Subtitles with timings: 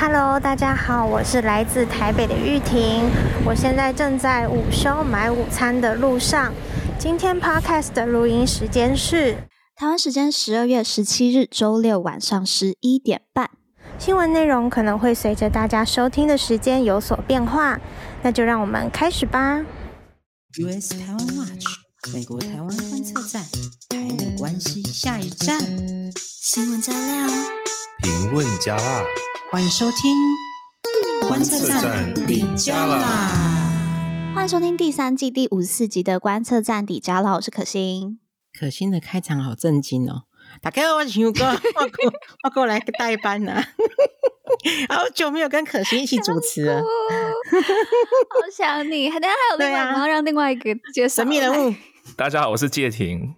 [0.00, 3.10] Hello，大家好，我是来自台北的玉婷，
[3.44, 6.54] 我现在正在午休买午餐的路上。
[7.00, 9.32] 今天 Podcast 的录音时间是
[9.74, 13.50] 台湾时间十二月十七日周六晚上十一点半。
[13.98, 17.80] 新闻内容可能会随着大家收听的时间有所变化，
[18.22, 19.64] 那就让我们开始吧。
[20.60, 21.66] US 台湾 Watch
[22.14, 23.42] 美国台湾观测站，
[23.88, 25.58] 台美关系下一站，
[26.40, 27.26] 新闻加料，
[28.00, 29.02] 评论加辣，
[29.50, 30.14] 欢迎收听
[31.26, 34.32] 观测站底加啦。
[34.34, 38.20] 欢迎收听第三季第五十四集的观测站底加啦，我是可心。
[38.52, 40.24] 可心的开场好震惊哦！
[40.60, 42.12] 大家好，我是熊哥，我过
[42.44, 43.64] 我过来代班呢、啊，
[44.94, 46.84] 好久没有跟可心一起主持了，好
[48.54, 49.08] 想你。
[49.18, 51.74] 等下还有另外，然后、啊、让另外一个介绍神秘人物。
[52.18, 53.34] 大家好，我是介廷。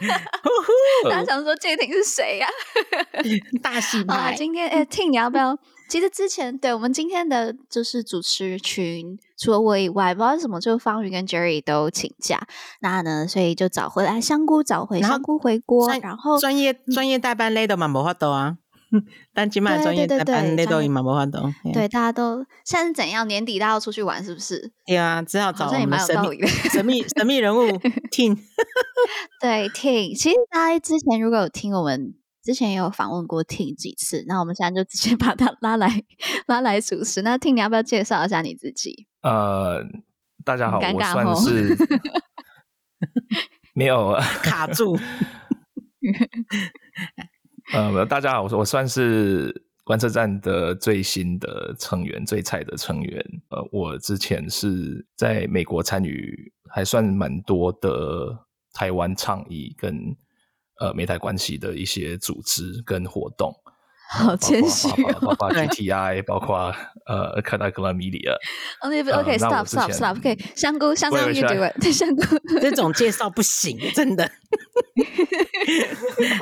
[1.10, 2.46] 大家想说这婷是谁呀、
[3.12, 3.22] 啊？
[3.62, 4.32] 大戏啊。
[4.32, 5.56] 今天哎， Ting，你要不要？
[5.88, 12.44] 其实之前对我们今天的就是主持群，除了我以外，不知道为什么就方宇跟 Jerry 都请假，
[12.80, 18.56] 那呢，所以就找回来香菇，找回香菇回锅，然后专业专业代班累都蛮无法度啊，
[19.34, 21.38] 但起码专业代班累都也蛮无法度。
[21.72, 23.26] 对，大家都现在是怎样？
[23.28, 24.72] 年底大家要出去玩是不是？
[24.86, 27.60] 对啊，只好找我们神秘神秘神秘人物
[28.10, 28.38] Ting。
[29.40, 32.14] 对 Ting，其实大家之前如果有听我们。
[32.44, 36.04] 之前也有访问过 Ting 几次，那我们现在就直接把他拉来
[36.46, 37.20] 拉来主持。
[37.22, 39.08] 那 Ting，你要不要介绍一下你自己？
[39.22, 39.82] 呃，
[40.44, 41.76] 大家好，我算是
[43.74, 44.96] 没有卡住。
[47.72, 53.24] 呃，大家好，我我算是观测站的最新的成员，最菜的成员。
[53.50, 60.16] 呃，我之前是在美国参与还算蛮多的台湾倡议跟。
[60.78, 63.50] 呃，美台关系的一些组织跟活动，
[64.08, 64.88] 好谦虚，
[65.20, 66.72] 包括 GTI，包括
[67.06, 68.34] 呃，Academy Media。
[68.80, 72.22] OK，Stop，Stop，Stop，OK，香菇，香菇，YouTube，香菇，
[72.60, 74.30] 这种介绍不行，真的。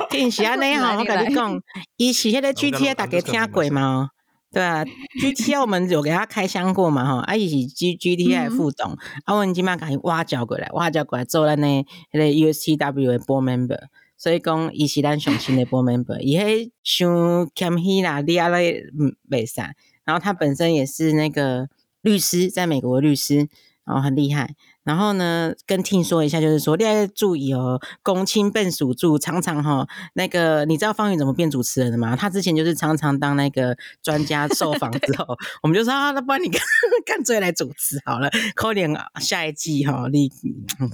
[0.09, 1.59] 听起来你好，我跟你讲，
[1.97, 4.09] 以前迄个 GTI 大家听过吗？
[4.53, 4.85] 对啊
[5.19, 7.03] ，GTI 我们有给他开箱过嘛？
[7.03, 8.95] 哈，啊，伊是 G GTI 副总，
[9.25, 13.79] 啊，我们今晚赶紧挖角过来，挖角过来做咱那那个 USTW 的 Board Member。
[14.17, 18.83] 所以讲，伊是咱上新的 board member，伊迄想谦虚啦，你阿咧
[19.29, 19.61] 袂使。
[20.03, 21.67] 然后他本身也是那个
[22.01, 23.47] 律师，在美国的律师，
[23.83, 24.55] 然后很厉害。
[24.83, 32.15] 然后呢，跟 Ting 说一下，就是说，你要注意哦，公亲笨属主，常常哈，那个你知道方宇怎么变主持人的吗？
[32.15, 35.25] 他之前就是常常当那个专家受访之后，
[35.63, 36.61] 我们就说啊，那不然你干
[37.03, 40.29] 干脆来主持好了，扣点下一季哈，你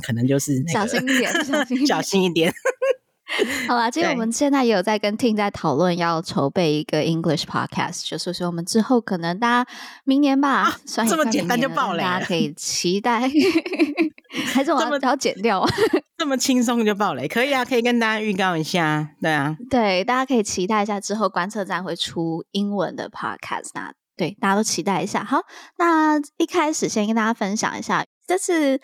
[0.01, 2.53] 可能就是、那个、小心一点，小心一点。
[3.67, 9.71] 好啦，其实我们现在也有在跟 Ting 在讨论要筹备一个 English podcast，就是说我们之后可能大家
[10.03, 13.21] 明年吧，啊、算这么简单就爆雷，大家可以期待，
[14.53, 15.65] 还是 我要要剪掉？
[16.17, 25.23] 这么轻松就爆雷，可以啊，可以跟大家预告一下，对啊，对，大家可以期待一下之后观测站会出英文的 podcast，那对大家都期待一下。
[25.23, 25.39] 好，
[25.77, 28.79] 那一开始先跟大家分享一下，这次。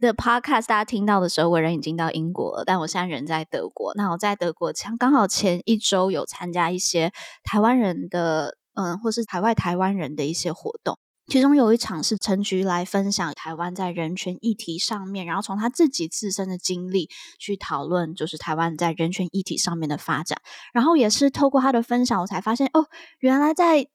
[0.00, 3.92] 的 podcast 大家听到的时候，我人已经到英国了，但我现在人在德国。
[3.94, 7.12] 那我在德国，前刚好前一周有参加一些
[7.44, 10.98] 台湾人的，嗯，或是海外台湾人的一些活动。
[11.26, 20.40] 其中有一场是陈菊来分享台湾在人权议题上面，然后从他自己自身的经历去讨论，就是台湾在人权议题上面的发展。
[20.72, 22.86] 然后也是透过他的分享，我才发现哦，
[23.18, 23.86] 原来在。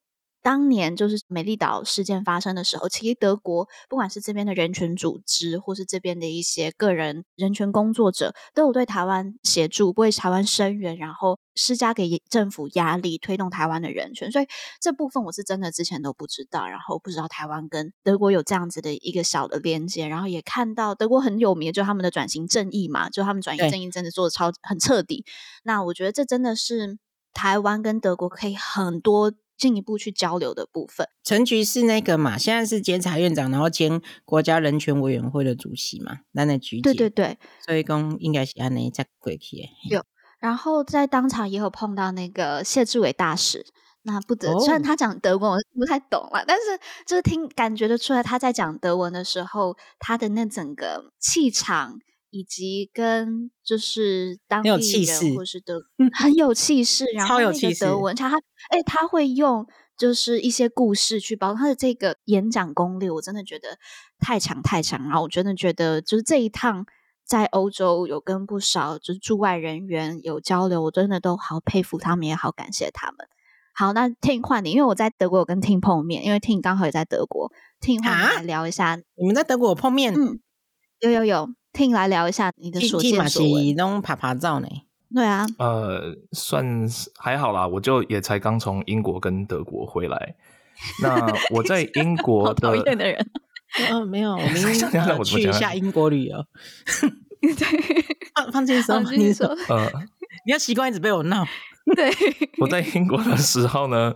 [0.45, 14.31] 当年就是美丽岛事件发生的时候，其实德国不管是这边的人权组织，或是这边的一些个人人权工作者，都有对台湾协助，为台湾声援，然后施加给政府压力，推动台湾的人权。
[14.31, 14.45] 所以
[14.79, 25.25] 这部分我是真的之前都不知道，然后不知道台湾跟德国有这样子的一个小的连接，然后也看到德国很有名，就他们的转型正义嘛，就他们转型正义真的做的超很彻底。
[25.63, 26.99] 那我觉得这真的是
[27.33, 29.33] 台湾跟德国可以很多。
[29.57, 31.07] 进一步去交流的部分。
[31.23, 36.81] 陈局是那个嘛，现在是监察院长，然后兼国家人权委员会的主席嘛，那那菊姐。
[36.81, 39.57] 对对对，所以讲应该是安内在过去。
[39.89, 40.03] 有，
[40.39, 43.65] 然后在当场也有碰到那个谢志伟大使，
[44.03, 51.99] 那不得，虽然他讲德文我不太懂了，但是就是听感觉得出来他在讲德文的时候，他的那整个气场。
[52.35, 55.81] 以及跟就是当地人或是德
[56.13, 58.37] 很有气势，然后那个德文，他他
[58.71, 59.65] 哎他会用
[59.97, 63.77] 就是一些故事去包他的这个演讲功力，我真的觉得
[64.19, 65.01] 太强太强。
[65.03, 66.85] 然后我真的觉得就是这一趟
[67.25, 73.25] 在欧洲有跟不少就是驻外人员有交流，我真的都好佩服他们，也好感谢他们。
[73.73, 77.49] 好，那 Ting 换你，因为我在德国有跟 Ting 碰面，因为 Ting 刚好也在德国
[77.79, 78.97] ，Ting 换你来聊一下。
[79.15, 80.13] 你们在德国有碰面？
[80.13, 80.41] 嗯，
[80.99, 83.75] 有有有，Ting 来聊一下你的所见所闻。
[83.75, 84.67] 弄拍拍照呢？
[85.13, 86.87] 对啊，呃，算
[87.17, 90.35] 还好啦，我就也才刚从英国跟德国回来。
[91.01, 93.25] 那我在英国的讨厌的人，
[93.91, 96.45] 嗯， 没有， 我们去一下英国旅游。
[97.39, 98.05] 对，
[98.35, 99.89] 放放轻松，你说，呃，
[100.45, 101.45] 你要习惯一直被我闹。
[101.95, 102.11] 对，
[102.59, 104.13] 我在英国的时候呢，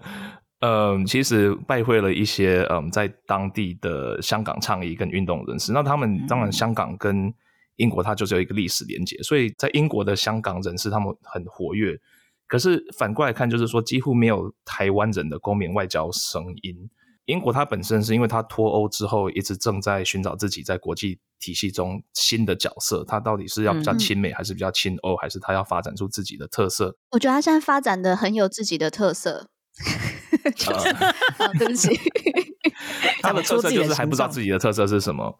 [0.59, 5.71] 嗯，其实拜会了一些嗯，在当地的香港倡议跟运动人士。
[5.71, 7.33] 那他们当然，香港跟
[7.79, 11.97] 英国它就是有一个历史连结，所以在英国的香港人士他们很活跃。
[12.45, 16.89] 可是反过来看，就是说几乎没有台湾人的公民外交声音。
[17.25, 23.05] 英国它本身是因为它脱欧之后，一直正在寻找自己在国际体系中新的角色。
[23.07, 26.97] 它到底是要比较亲美，还是比较亲欧，还是它要发展出自己的特色？
[27.11, 29.49] 我觉得它现在发展的很有自己的特色。
[31.57, 31.89] 对不起，
[33.21, 35.37] 他的特色就是还不知道自己的特色是什么。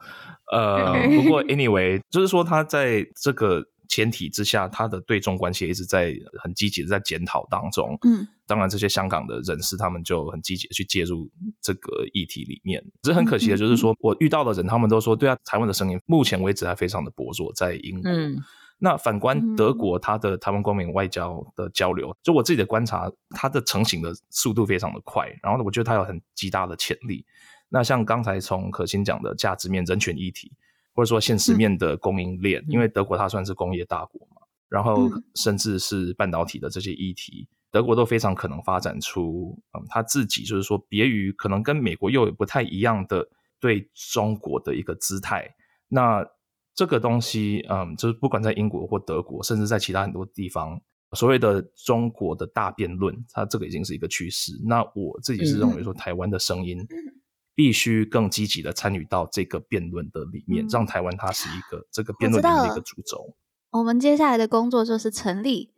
[0.51, 3.63] 呃，不过 anyway，就是说他在这个。
[3.92, 6.13] 前提之下，他的对中关系一直在
[6.44, 7.98] 很积极的在检讨当中。
[8.06, 11.28] 嗯，当然这些香港的人士他们就很积极的去介入
[11.60, 12.80] 这个议题里面。
[13.01, 18.12] 只是很可惜的就是说，我遇到的人他们都说，对啊，台湾的声音目前为止还非常的薄弱，在英国。
[18.12, 18.38] 嗯，
[18.80, 25.28] 那反观德国，它的台湾公民外交的交流，就我自己的观察，它的成型的速度非常的快。
[25.44, 27.26] 然后呢，我觉得它有很极大的潜力。
[27.70, 30.52] 那像刚才从可心讲的价值面、人权议题。
[30.96, 43.25] 或者说现实面的供应链，嗯、因为德国它算是工业大国嘛，然后甚至是半导体的这些议题，嗯、德国都非常可能发展出嗯，他自己就是说别于可能跟美国又有不太一样的
[43.62, 45.50] 对中国的一个姿态。
[45.88, 46.25] 那
[46.74, 50.80] 这个东西，嗯，就是不管在英国或德国，甚至在其他很多地方，
[51.13, 54.54] 所谓的中国的大辩论，它这个已经是一个趋势。
[54.66, 56.80] 那我自己是认为说，台湾的声音。
[56.80, 57.16] 嗯
[57.56, 63.36] 必须更积极的参与到这个辩论的里面，嗯、让台湾它是一个这个辩论的一个主轴。
[63.72, 65.74] 我们接下来的工作就是成立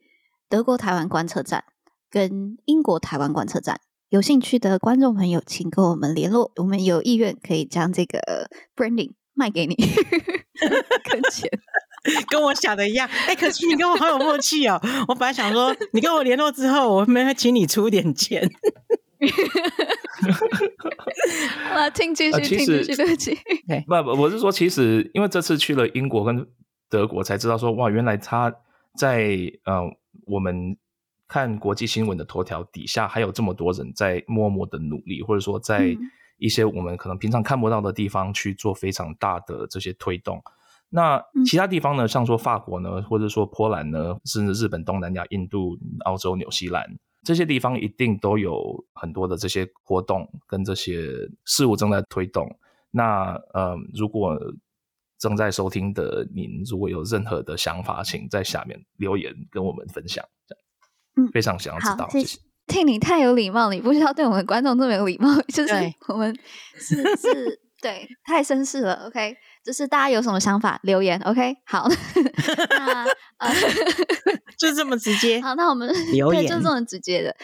[0.47, 1.63] 德国台湾观测站
[2.07, 3.81] 跟英国台湾观测站。
[4.09, 9.75] 有兴趣的观众朋友，请跟我们联络，我们有意愿可以将这个 branding 卖给你，
[11.09, 11.50] 跟钱
[12.30, 13.07] 跟我想的一样。
[13.07, 14.80] 哎、欸，可是你跟我好有默契哦。
[15.07, 18.50] 我本来想说，你跟我联络之后，我们会请你出点钱。
[21.74, 23.38] 我听继续，听继续，对不起。
[23.88, 26.45] 不不，我是说，其实因为这次去了英国跟
[26.89, 28.54] 德国，才知道说，哇，原来他
[28.97, 29.81] 在呃，
[30.25, 30.75] 我们
[31.27, 35.95] 看国际新闻的头条底下，还有这么多人在默默的努力，或者说在
[36.41, 40.41] 一些我们可能平常看不到的地方去做非常大的这些推动。
[40.89, 46.85] 那其他地方呢，像说法国呢，或者说波兰呢，甚至日本、东南亚、印度、澳洲、纽西兰。
[47.23, 52.57] 这些地方一定都有很多的这些活动跟这些事物正在推动。
[52.89, 54.37] 那呃，如果
[55.19, 60.25] 正在收听的您如果有任何的想法，请在下面留言跟我们分享。
[61.15, 62.09] 嗯，非常想要知道。
[62.09, 62.50] 谢谢。
[62.67, 65.73] 听你太有礼貌，你不需要对我们观众这么有礼貌， 就是
[66.07, 66.35] 我们
[66.75, 69.07] 是是， 对，太绅士了。
[69.07, 69.35] OK。
[69.63, 71.55] 就是大家有什么想法留言，OK？
[71.67, 71.87] 好，
[72.79, 73.05] 那
[73.37, 73.53] 呃，
[74.57, 75.39] 就这么直接。
[75.39, 77.35] 好，那我们留言对，就这么直接的。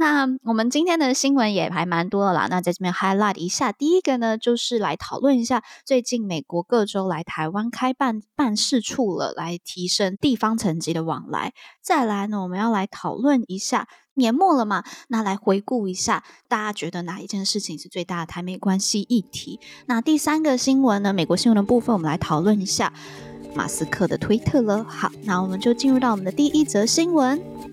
[0.00, 2.46] 那我们今天的新闻也还蛮多的啦。
[2.48, 11.52] 那在这边 highlight 一下，第一个呢，就是来讨论一下最近美国各州来台湾开办办事处了，来提升地方层级的往来。
[11.82, 13.86] 再来呢，我们要来讨论一下。
[14.14, 19.60] 年末了嘛，那来回顾一下，大家觉得哪一件事情是最大的台美关系议题？
[19.86, 21.12] 那第三个新闻呢？
[21.12, 22.92] 美国新闻的部分，我们来讨论一下
[23.54, 24.82] 马斯克的推特了。
[24.84, 27.69] 好，那我们就进入到我们的第一则新闻。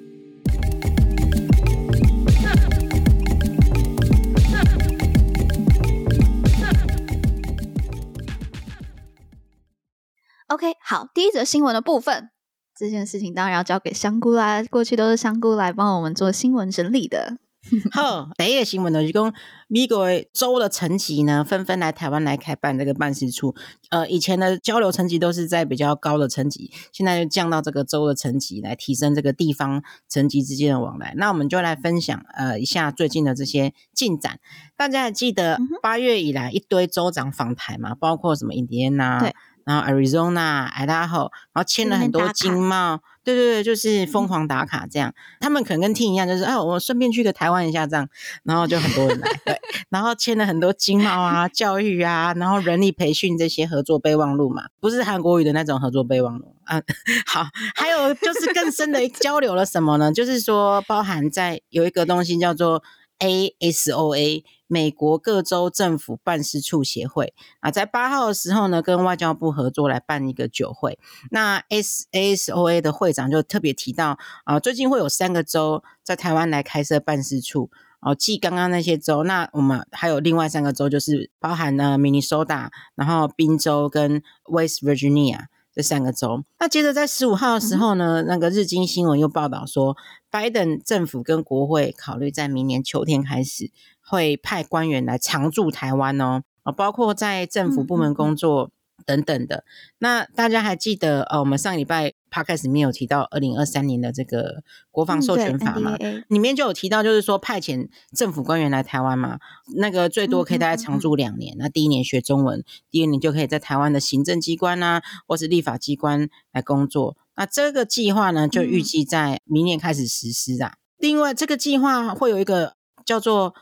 [10.47, 12.29] OK，好，第一则新闻的部分。
[12.73, 17.37] 这件事情当然要交给香菇啦，过去都是香菇来帮我们做新闻整理的。
[17.91, 19.33] 好，第一个新闻呢，就讲
[19.67, 23.53] 美国州的层级呢，纷纷来台湾来开办这个办事处。
[23.89, 31.13] 呃，以前的交流层级都是在比较高的层级，现在就降到这个州的层级，来提升这个地方层级之间的往来。
[31.17, 34.39] 那我们就来分享呃一下最近的这些进展。
[34.77, 37.93] 大家还记得八月以来一堆州长访台嘛？
[37.93, 39.33] 包括什么印第安纳？
[39.67, 39.73] 对。
[39.73, 43.01] 然后 Arizona、Idaho，然后签了很多经贸。
[43.23, 45.09] 对对对，就是疯狂打卡这样。
[45.09, 48.07] 嗯、他们可能跟 Ting 一样，就是哎，我顺便去个台湾一下这样，
[48.43, 49.29] 然后就很多人来。
[49.43, 49.59] 对，
[49.89, 56.81] 然后签了很多经贸啊、教育啊，然后人力培训这些合作备忘录嘛，不是韩国语的那种合作备忘录啊。
[57.27, 57.45] 好，
[57.75, 60.13] 还有就是更深的交流了什么呢？
[60.13, 62.81] 就是说，包含在有一个东西叫做
[63.19, 64.45] ASOA。
[64.67, 70.99] 美国各州政府办事处协会啊，在八号的时候呢，跟外交部合作来办一个酒会。
[71.31, 77.69] 那 S ASOA 的会长就特别提到啊，最近会有三个州在台湾来开设办事处
[78.01, 86.43] 哦，继刚刚那些州，那我们还有另外三个州，就是包含了 Minnesota，然后宾州跟 West Virginia 这三个州。
[86.59, 89.97] 那接着在十五号的时候呢，那个日经新闻又报道说，
[90.29, 93.71] 拜登政府跟国会考虑在明年秋天开始。
[94.07, 98.71] 会派官员来常驻台湾哦，啊，包括在政府部门工作
[99.05, 99.63] 等等的。
[99.99, 105.95] 那大家还记得呃，我们上礼拜 podcast 里面有提到二零二三年的这个国防授权法嘛？
[105.99, 109.39] 嗯、里面就有提到，就是说派遣政府官员来台湾嘛，
[109.75, 111.55] 那个最多可以大概常驻两年。
[111.57, 117.15] 那第一年学中文，第二年就可以在台湾的行政机关啊，或是立法机关来工作。
[117.35, 120.73] 那这个计划呢，就预计在明年开始实施啊。
[120.75, 123.53] 嗯、另外，这个计划会有一个叫做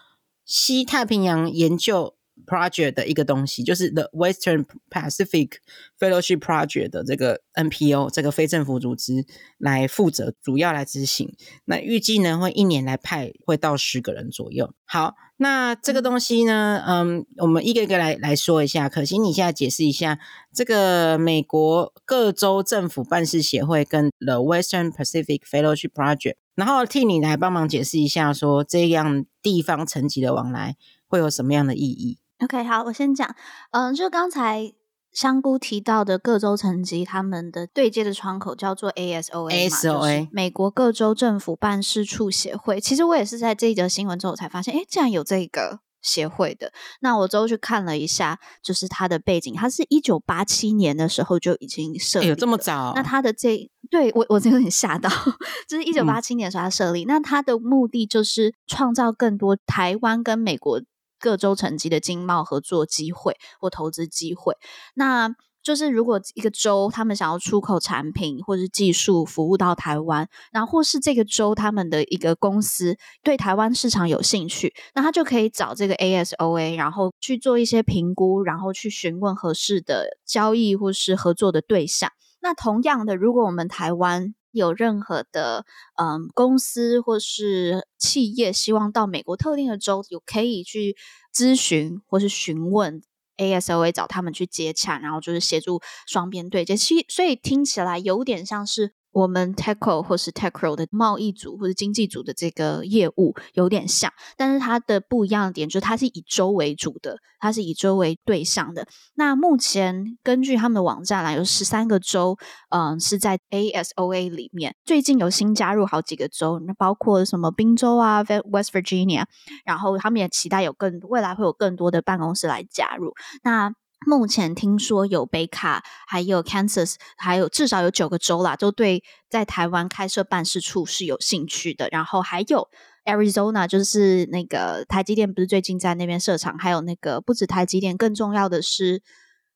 [0.45, 2.14] 西太平洋研究
[2.45, 5.53] project 的一个东西，就是 The Western Pacific
[5.99, 9.25] Fellowship Project 的这个 NPO 这个非政府组织
[9.57, 11.35] 来负责，主要来执行。
[11.65, 14.73] 那预计呢，会一年来派会到十个人左右。
[14.85, 18.87] 好，那这个东西呢，嗯，我们一个一个来来说一下。
[18.87, 20.19] 可心，你现在解释一下
[20.53, 26.35] 这个美国各州政府办事协会跟 The Western Pacific Fellowship Project。
[26.53, 33.35] 然后替你来帮忙解释一下，说这样地方层级的往来会有什么样的意义？OK，好，我先讲。
[33.71, 34.73] 嗯，就刚才
[35.11, 42.79] 香菇提到的各州层级，他们的对接的窗口叫做 ASOA，ASOA，美国各州政府办事处协会。
[42.79, 45.79] 其实我也是在这一则新闻之后才发现，诶，竟然有这个。
[46.05, 52.93] 协会的，那我之后去看了一下，就是它的背景，它是一九八七年的时候就已经设立，有、欸、这么早？
[52.95, 55.09] 那它的这对我我真有点吓到，
[55.67, 60.79] 就是一九八七年的时候它设立，嗯、那它的目的就是创造更多台湾跟美国
[61.19, 64.55] 各州层级的经贸合作机会或投资机会，
[64.93, 65.35] 那。
[65.65, 82.11] 就是如果一个州他们想要出口产品或者是技术服务到台湾，然后或是这个州他们的一个公司对台湾市场有兴趣，那他就可以找这个 ASOA，然后去做一些评估，然后去询问合适的交易或是合作的对象。
[82.41, 90.95] 那同样的，如果我们台湾有任何的嗯公司或是企业希望到美国特定的州，有可以去
[91.33, 93.03] 咨询或是询问。
[93.37, 98.93] ASOA 找他们去接洽，然后就是协助双边对接，其所以听起来有点像是。
[99.15, 108.85] 我们 Tackle 或是 Tackle 的贸易组或者经济组的这个业务有点像，但是它的不一样的点就是它是以州为主的，它是以州为对象的。
[109.13, 112.37] 那目前根据他们的网站来，有十三个州，
[112.71, 114.75] 嗯，是在 ASOA 里面。
[114.83, 119.23] 最近有新加入好几个州，那包括什么宾州啊、West Virginia，
[119.63, 123.13] 然后他们也期待有更未来会有更多的办公室来加入。
[123.43, 123.71] 那
[124.05, 131.89] 目前听说有北卡，还有 Kansas，还有至少有九个州啦，都对在台湾开设办事处是有兴趣的。
[131.91, 132.69] 然后还有
[133.05, 139.01] Arizona，就是那个台积电不是最近在那边设厂，还有那个不止台积电，更重要的是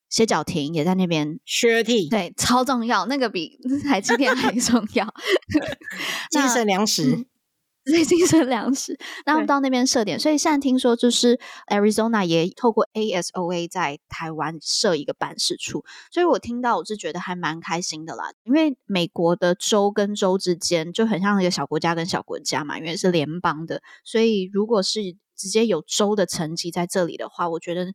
[0.10, 1.40] 歇脚亭也在那边。
[1.46, 5.14] Surety 对，超重要，那个比 台积电还重要。
[6.32, 7.28] 精神粮食。
[7.90, 25.02] 嗯最近是粮食，然后到那边设点，所以现在听说就是 Arizona 也透过 ASOA 在台湾设一个办事处，所以我听到我是觉得还蛮开心的啦，因为美国的州跟州之间就很像一个小国家跟小国家嘛，因为是联邦的，所以如果是
[25.36, 27.94] 直接有州的层级在这里的话，我觉得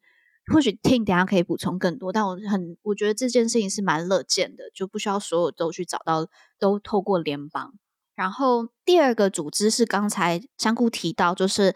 [0.53, 6.27] 或许 Ting 等下可以补充更多，但我很我觉得这件事情是蛮乐见的，就不需要所有都去找到
[6.59, 7.75] 都透过联邦。
[8.15, 11.75] 然后第二个组织是刚才香菇提到，就是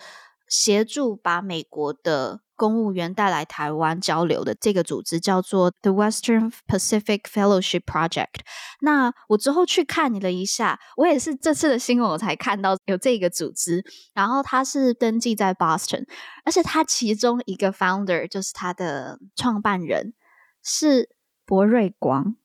[0.49, 8.41] 协助把美国的公务员带来台湾交流的这个组织，叫做 The Western Pacific Fellowship Project。
[8.81, 16.05] 那我之后去看了一下，我也是这次的新闻我才看到有这个组织，然后它是登记在 Boston，
[16.45, 20.15] 而且它其中一个 founder 就是它的创办人
[20.63, 21.11] 是
[21.45, 22.37] 柏瑞光。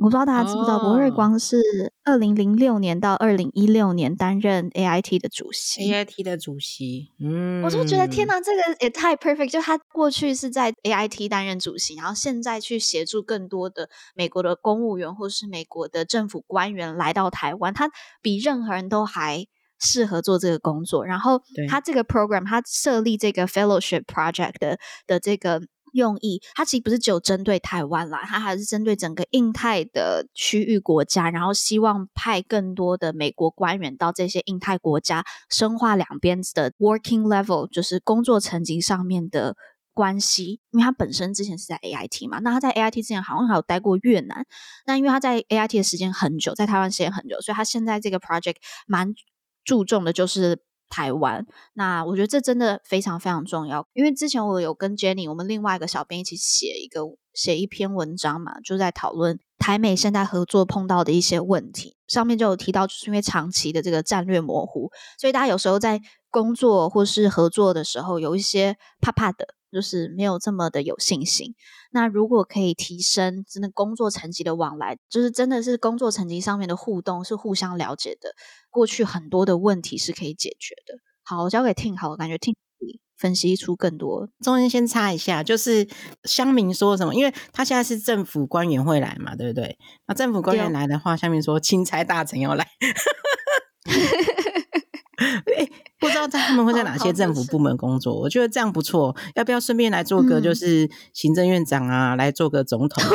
[0.00, 1.58] 我不知道大家知不知道，博瑞光是
[2.04, 5.92] 二零零六年到二零一六年担任 AIT 的主席。
[5.92, 9.50] AIT 的主席，嗯，我就觉得天哪，这个也太 perfect！
[9.50, 17.90] 就他过去是在 AIT 担任主席，然后现在去协助更多的美国的公务员或是美国的政府官员来到台湾，他
[18.22, 19.44] 比任何人都还
[19.78, 21.04] 适合做这个工作。
[21.04, 25.60] 然后他这个 program，他设立这个 fellowship project 的的这个。
[25.92, 39.56] 用意，它其实不是只有针对台湾啦，它还是针对整个印太的区域国家，然后希望派更多的美国官员到这些印太国家，深化两边的 working level，就是工作层级上面的
[39.92, 40.60] 关系。
[40.70, 44.46] 因为他本身之前是在 AIT 嘛，那他在 AIT 之前好像还有待过越南，
[44.86, 48.56] 那因为他在 AIT 的时间很久，在台湾时间很久，所以他现在这个 project
[48.86, 49.14] 蛮
[49.64, 50.62] 注重的就是。
[50.90, 57.00] 台湾，那我觉得这真的非常非常重要，因为之前我有跟 Jenny，我们另外一个小编一起写一个
[57.32, 69.54] 写一篇文章嘛，就在讨论台美现在合作碰到的一些问题，上面就有提到，就是因为长期的这个战略模糊，所以大家有时候在工作或是合作的时候，有一些怕怕的。
[69.72, 71.54] 就是没有这么的有信心。
[71.92, 78.34] 那如果可以提升真的工作层级的往来，就是真的是工作层级上面的互动是互相了解的，
[78.70, 80.94] 过去很多的问题是可以解决的。
[81.22, 82.54] 好，我交给 Ting，好，我感觉 Ting
[83.16, 84.28] 分析出更多。
[84.40, 85.86] 中间先插一下，就是
[86.24, 87.14] 乡民说什么？
[87.14, 89.76] 因为他现在是政府官员会来嘛，对不对？
[90.06, 92.66] 那政府官员来的话，下面说钦差大臣要来。
[95.56, 99.14] 欸不知道在他们会在哪些政府部门工作，我觉得这样不错。
[99.34, 103.04] 要不要顺便来做个就是行政院长啊，嗯、来做个总统？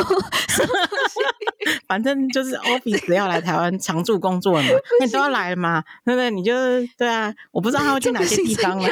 [1.87, 4.67] 反正就是 office 要来台湾常驻工作嘛，
[4.99, 6.29] 那你都要来嘛，对不对？
[6.31, 6.53] 你就
[6.97, 8.87] 对啊，我不知道他会去哪些地方啊。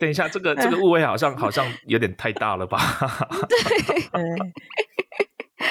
[0.00, 2.78] 等一下，这个这个误会好像好像有点太大了吧？
[3.48, 4.20] 对，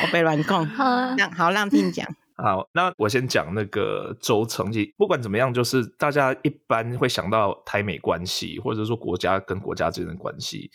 [0.04, 0.66] 我被乱控。
[0.68, 0.86] 好，
[1.18, 2.06] 让好让听讲。
[2.38, 4.94] 好，那我先讲那个周成绩。
[4.98, 10.70] 不管怎么样，就是大家一般会想到台美关系，或者说国家跟国家之间的关系。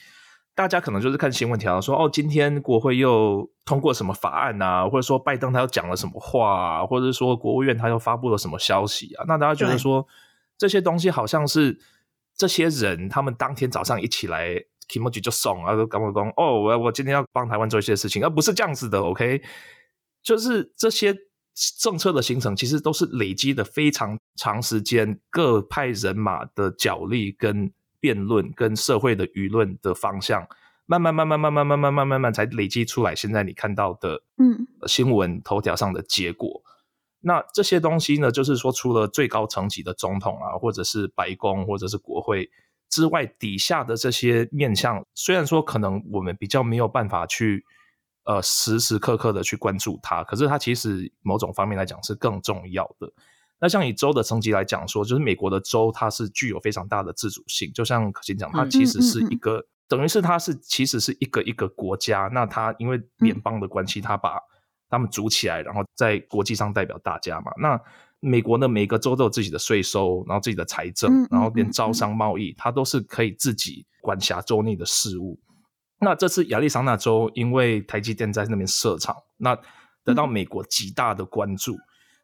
[0.55, 9.25] 大家可能就是看新闻条说，哦，今天国会又通过什么法案啊，或者说拜登他又讲了什么话啊，或者说国务院他又发布了什么消息啊。
[9.29, 10.07] 那大家觉得说
[10.57, 11.79] 这些东西好像是
[12.35, 14.55] 这些人他们当天早上一起来
[14.89, 18.99] ，kimochi 就送啊，就刚刚讲哦，我我今天要帮台湾做一些事情，而不是这样子的。
[18.99, 19.43] OK，
[20.23, 21.15] 就是这些。
[21.79, 30.47] 政策的形成其实都是累积的非常长时间，各派人马的角力跟辩论，跟社会的舆论的方向，
[30.87, 33.15] 慢慢慢慢慢慢慢慢慢慢慢才累积出来。
[33.15, 36.63] 现在你看到的，嗯，新闻头条上的结果。
[37.21, 42.49] 那这些东西呢，就是说，除了最高层级的总统啊，或者是白宫，或者是国会
[42.89, 47.67] 之外，底下的这些面向，虽然说可能我们比较没有办法去。
[48.25, 53.11] 呃，时时刻刻的去关注它，可是它其实某种方面来讲是更重要的。
[53.59, 62.29] 那像以州的层级来讲说，就是美国的州它是具有非常大的自主性，就像可心讲，它其实是一个，嗯嗯嗯、等于是它是其实是一个一个国家。
[62.33, 64.39] 那它因为联邦的关系，它把
[64.89, 67.53] 他们组起来，然后在国际上代表大家嘛。
[67.59, 67.81] 那
[68.21, 75.39] 美国呢，每个州都有自己的税收，然后自己的财政，然后连招商贸易，它都是可以自己管辖州内的事务。
[76.03, 79.55] 那这次亚利桑那州因为台积电在那边设厂，那
[80.03, 81.75] 得到美国极大的关注。
[81.75, 81.81] 嗯、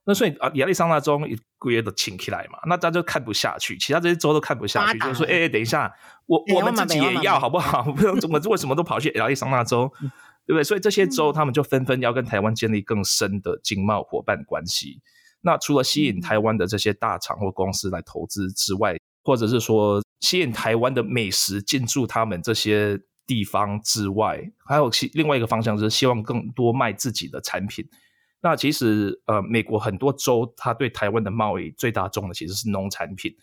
[0.07, 5.93] 那所以啊，亚利桑那州一个月都请起来嘛，那大家就看不下去，其他这些州都看不下去，就是说，哎、欸，等一下，
[6.25, 7.83] 我我们自己也要好不好？
[7.83, 9.93] 不用怎么为什么都跑去亚利桑那州，
[10.47, 10.65] 对不对？
[10.65, 15.03] 所以这些州他们就纷纷要跟台湾建立更深的经贸伙伴关系。
[15.43, 22.99] 那除了吸引台湾的这些大厂或公司来投资之外，或者是说吸引台湾的美食进驻他们这些。
[23.27, 27.89] 地方之外，还有其另外一个方向就是希望更多卖自己的产品。
[28.41, 33.35] 那其实呃，美国很多州它对台湾的贸易最大宗的其实是农产品，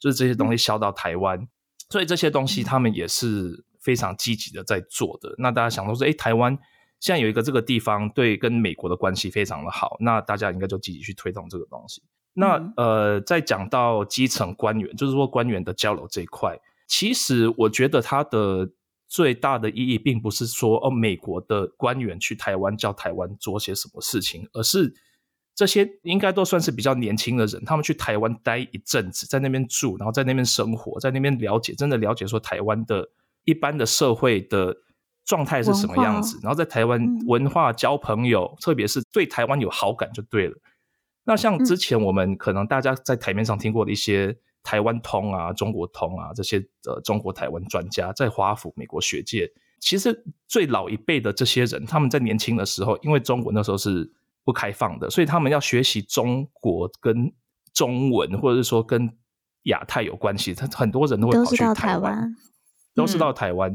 [0.00, 1.48] 就是这些东西销到台湾，嗯、
[1.90, 5.32] 所以这些东西他们也是非常积极的在做的。
[5.38, 6.58] 那大家想到说，哎，台湾
[6.98, 12.02] 现在有一个这个地方对跟美国的关系非常的好，那大家应该就积极去推动这个东西。
[12.32, 18.70] 那、嗯、呃，再讲到基层官员，就是说官员的交流这一块，其实我觉得他的。
[19.08, 24.94] 最大的意义并不是说哦，美国的官员去台湾叫台湾做些什么事情，而是
[25.54, 33.08] 这些应该都算是比较年轻的人，他们去台湾待一阵子，在那边住，然后在那边生活，在那边了解，真的了解说台湾的
[33.44, 34.76] 一般的社会的
[35.24, 40.54] 状态是什么样子，然后在台湾文化交朋友，特别是对台湾有好感就对了。
[41.24, 44.38] 那像之前我们可能大家在台面上听过的一些。
[44.68, 49.50] 台湾通啊，中国通啊，这些呃中国台湾专家在华府美国学界，
[49.80, 54.12] 其实最老一辈的这些人，他们在年轻的时候，因为中国那时候是
[54.44, 57.32] 不开放的，所以他们要学习中国跟
[57.72, 59.10] 中文，或者是说跟
[59.62, 62.36] 亚太有关系，他很多人都会跑去台湾，
[62.94, 63.74] 都是到台湾。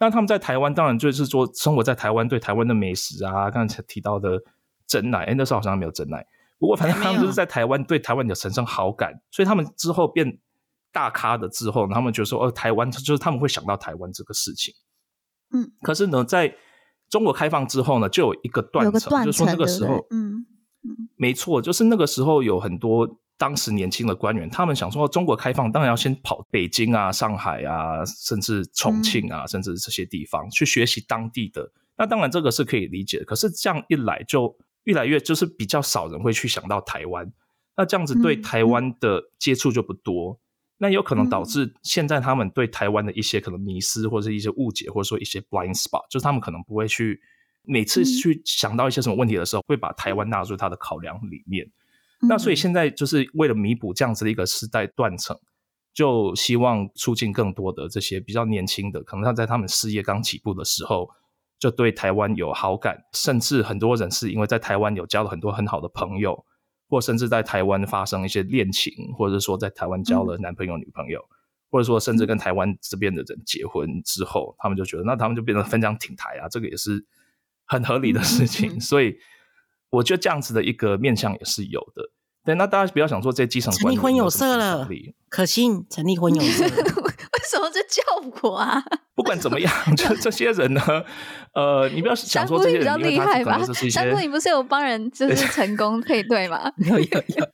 [0.00, 4.42] 那、嗯、他们在台湾，当然就是说生活在台湾，对台湾的美食啊，刚才提到的
[4.88, 6.26] 珍奶，哎，那时候好像没有珍奶。
[6.62, 10.38] 不过反正他们就是在台湾，对台湾有产生好感，所以他们之后变
[10.92, 14.72] 大咖的之后，他们觉得说，哦，台湾就是他们会想到台湾这个事情。
[15.52, 16.54] 嗯，可是呢，在
[17.10, 20.46] 中国开放之后呢，就有一个断层，断层就是说那个时候，嗯
[20.84, 31.72] 嗯，没错，就是那个时候有很多当时年轻的官员，他们想说，中国开放当然要先跑北京啊、上海啊，甚至重庆啊，嗯、甚至这些地方去学习当地的。
[31.98, 37.32] 那当然这个是可以理解的，可是这样一来，就越来越就是比较少人会去想到台湾，
[37.76, 40.40] 那这样子对台湾的接触就不多。
[40.78, 47.20] 那有可能导致现在他们对台湾的一些可能迷失，或者是一些误解，或者说一些 blind spot，就是他们可能不会去
[47.62, 51.70] 每次去想到一些什么问题的时候，会把台湾纳入他的考量里面。
[52.28, 55.38] 那所以现在就是为了弥补这样子的一个时代断层，
[55.94, 61.08] 就希望促进更多的这些比较年轻的，可能他在他们事业刚起步的时候，
[61.62, 66.44] 就对台湾有好感，甚至很多人是因为在台湾有交了很多很好的朋友。
[66.88, 71.32] 或甚至在台湾发生一些恋情，或者说在台湾交了男朋友、女朋友，嗯、
[71.70, 77.02] 或者说甚至跟台湾这边的人结婚之后，他们就觉得，那他们就变成分享挺台啊，这个也是
[77.64, 78.76] 很合理的事情。
[78.76, 79.16] 嗯、所以
[79.88, 82.10] 我觉得这样子的一个面向也是有的。
[82.44, 84.86] 对，那大家不要想说这些基层成立婚有色了，
[85.30, 86.66] 可信成立婚 有色。
[86.68, 88.02] 为什么这叫
[88.42, 88.84] 我啊？
[89.22, 90.82] 不管怎么样， 就这些人呢，
[91.54, 93.62] 呃，你不要想说这些人比较厉害吧？
[93.88, 96.68] 三姑，你不是有帮人就是成功配对吗？
[96.84, 97.46] 有有有。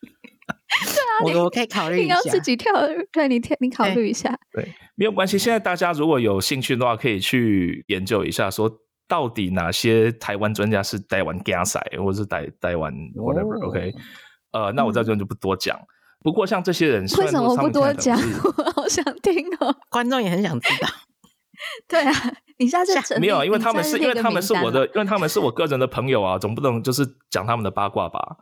[1.21, 2.05] 对啊，我我可以考虑一下。
[2.05, 2.73] 你要自己跳，
[3.13, 4.35] 对，你跳，你考虑一下。
[4.55, 5.39] 对，没有关系。
[5.39, 8.71] 现在大家如果有兴趣的话，可以去研究一下，说
[9.07, 13.67] 到底哪些台湾专家是台湾加赛，或者是台台湾 whatever。
[13.69, 13.93] OK，
[14.53, 15.79] 呃，那我在这边就不多讲。
[16.21, 18.19] 不过像这些人，为什么不多讲？
[18.57, 20.89] 我好想听哦，观众也很想知道。
[21.89, 22.13] 对啊，
[22.59, 28.37] 你下次没有，因为他们是因为他们是我的，因为他们是我个人的朋友啊，总不能就是讲他们的八卦吧？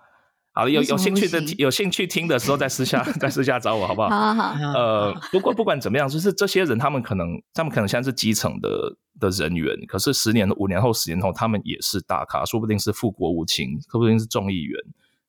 [0.53, 4.09] 好，有有兴趣的有兴趣听的时候，在私下在私下找我好不好？
[4.09, 4.73] 好好好。
[4.73, 14.81] 呃，不过不管怎么样，就是这些人，他们可能他们可能现在是基层的的人员，可是十年、五年后、十年后，他们也是大咖，说不定是富国务卿，说不定是众议员，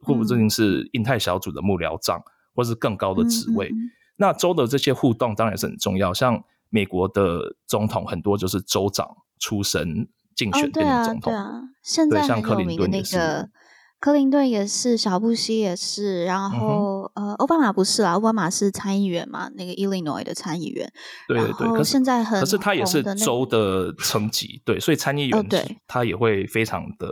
[0.05, 2.21] 说不定是印太小组的幕僚长。
[2.57, 6.11] 或是更高的职位，嗯嗯、那州的这些互动当然是很重要。
[6.11, 9.07] 像美国的总统很多就是州长
[9.39, 11.61] 出身竞选变成总统，哦对啊，对啊。
[11.83, 13.49] 现在像克林顿那个
[13.99, 20.87] 克林顿也是，小布希也是，然后、嗯、呃，奥巴马不是啦，奥巴马是参议员嘛，那个 Illinois 的参议员。
[21.27, 27.07] 对对对，可是现在很、那个，可是他也是州的层级，对，所以参议员、哦、对他也会非常的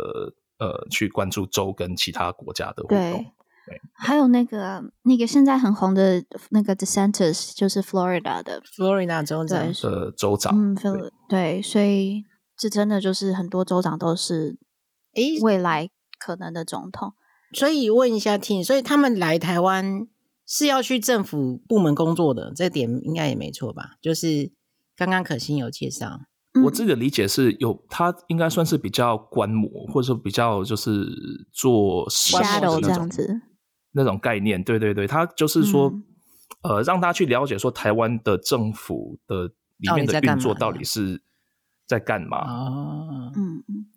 [0.59, 3.25] 呃去关注州跟其他国家的互动。
[3.65, 3.81] 对。
[3.93, 8.61] 还有那个那个现在很红的那个 DeSantis，就是 Florida 的。
[8.61, 9.67] Florida 州长。
[9.67, 12.23] 的州长，嗯，对，对，所以
[12.57, 14.57] 这真的就是很多州长都是
[15.15, 15.39] 诶。
[15.41, 17.13] 未来可能的总统。
[17.53, 20.07] 所以问一下 Tim，所以他们来台湾
[20.45, 23.91] 是要去政府部门工作的，这点应该也没错吧？
[24.01, 24.51] 就是
[24.97, 26.19] 刚刚可心有介绍，
[26.65, 31.05] 我自己的理解是有他应该算是比较观摩，或者说比较就是
[31.53, 33.41] 做 shadow 这样子。
[33.95, 36.03] 那种概念，对对对，他就是说，嗯、
[36.63, 39.45] 呃，让他去了解说台湾的政府的
[39.77, 41.23] 里面的运作到底是
[41.87, 42.43] 在干嘛。
[43.37, 43.87] 嗯嗯，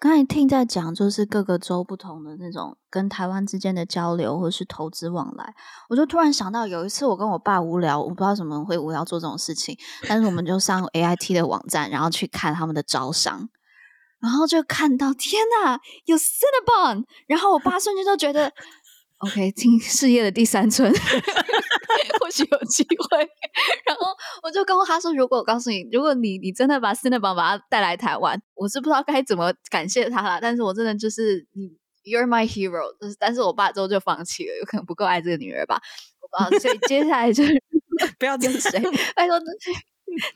[0.00, 5.54] 刚才听在讲，就是各个州不同的那种跟台湾之间的交流或是投资往来，
[5.88, 13.48] 我就突然想到，有一次我跟我爸无聊，我不知道怎么会无聊做这种事情，但是我们就上 AIT 的网站，然后去看他们的招商，
[14.18, 18.52] 然后就看到天哪，有 Cinnabon，然后我爸瞬间就觉得。
[19.18, 20.92] OK，进事业的第三春，
[22.20, 23.18] 或许有机会。
[23.86, 24.08] 然后
[24.42, 30.40] 我就跟他说：“如果我告诉你，如果你你真的把 Cinnabon 把他带来台湾，我是不知道该怎么感谢他了。
[30.40, 31.70] 但是我真的就是你
[32.04, 32.92] ，You're my hero。
[33.00, 35.80] 就是，但是我爸之后就放弃了，有可能不够爱这个女儿吧。
[36.20, 37.62] 我不知道，所以接下来就 是
[38.18, 38.78] 不要跟谁，
[39.14, 39.40] 拜托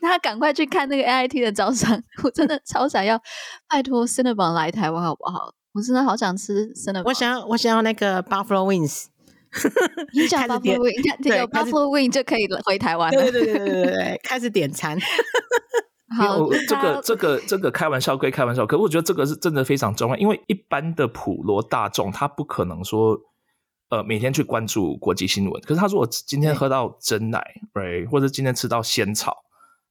[0.01, 2.03] 他赶快去看那个 AIT 的招商。
[2.23, 3.21] 我真的超想要
[3.69, 7.01] 拜托 Cinnabon 来台湾，好不好？”我真的好想吃，真的。
[7.05, 9.05] 我想要，我想要那个 Buffalo Wings。
[10.13, 13.23] 你想 Buffalo Wings，这个 Buffalo Wings 就可以回台湾了。
[13.23, 14.99] 对对对对对对，开始点餐。
[16.19, 23.17] 好，这个这个这个开玩笑归开玩笑，可是我觉得这个是真的非常重要，因为一般的普罗大众他不可能说，
[23.91, 25.63] 呃，每天去关注国际新闻。
[25.63, 27.41] 可是他如果今天喝到真奶，
[27.73, 29.37] 对，或者今天吃到仙草，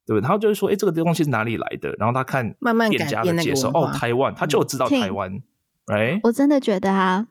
[0.06, 0.22] 对不对？
[0.22, 1.92] 然后就是说，哎，这个东西是哪里来的？
[1.98, 5.40] 然后他看慢慢店家的介绍，哦，台湾，他就知道台湾。
[6.22, 7.26] 我真的觉得啊，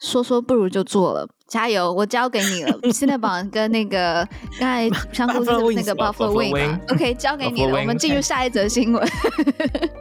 [0.00, 1.92] 说说不如就做了，加油！
[1.92, 2.78] 我交给你了。
[2.92, 4.26] 现在榜跟那个
[4.58, 7.78] 刚才香菇是那个 Buffalo Wing，OK，交给你了。
[7.78, 9.08] 我们进入下一则新闻。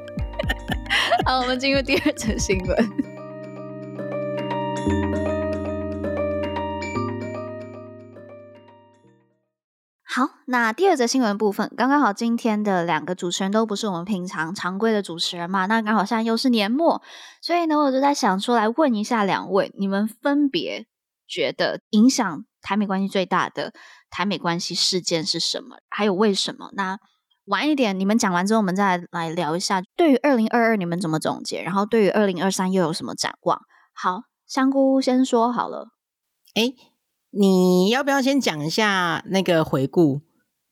[1.26, 2.90] 好，我们进入第二则新闻。
[10.12, 17.00] 好，那第二则新闻部分，刚刚好今天的两个主持人都不是我们平常常规的主持人嘛，那刚好现在又是年末，
[17.44, 20.88] 所以呢，我就在想说来问一下两位，你们分别
[21.28, 23.72] 觉得影响台美关系最大的
[24.10, 25.78] 台美关系事件是什么？
[25.90, 26.72] 还有为什么？
[26.74, 26.98] 那
[27.46, 31.62] 晚一点你们讲完之后，我们再来聊一下，对于二零二二你们怎么总结？
[31.62, 33.62] 然后对于二零二三又有什么展望？
[33.94, 35.90] 好，香菇先说好了，
[36.56, 36.74] 哎。
[37.32, 40.22] 你要不要先讲一下那个回顾，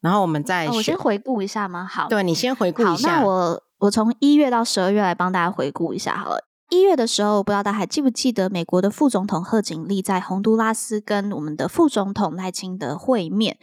[0.01, 0.71] 然后我们再、哦……
[0.75, 1.85] 我先回顾一下吗？
[1.85, 3.19] 好，对，你先回顾一下。
[3.19, 6.43] 那我我从一月到十二月来帮大家回顾一下好了。
[6.69, 13.57] 一月的时候，不知道大家还记不记得美国的副总统贺锦丽在洪都拉斯跟我们的副总统赖清德会面。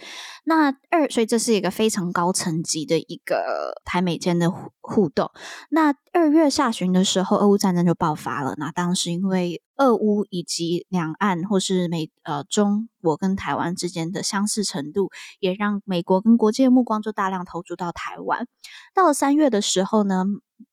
[0.46, 5.30] 那二，所以这是一个非常高层级的一个台美间的互动。
[5.68, 8.54] 那二月下旬的时候，俄乌战争就爆发了。
[8.56, 15.10] 那当时因为俄乌以及两岸或是美呃中国跟台湾之间的相似程度，
[15.40, 18.46] 也让美国跟国际的目光就大量投注到台湾。
[18.94, 20.24] 到了三月的时候呢，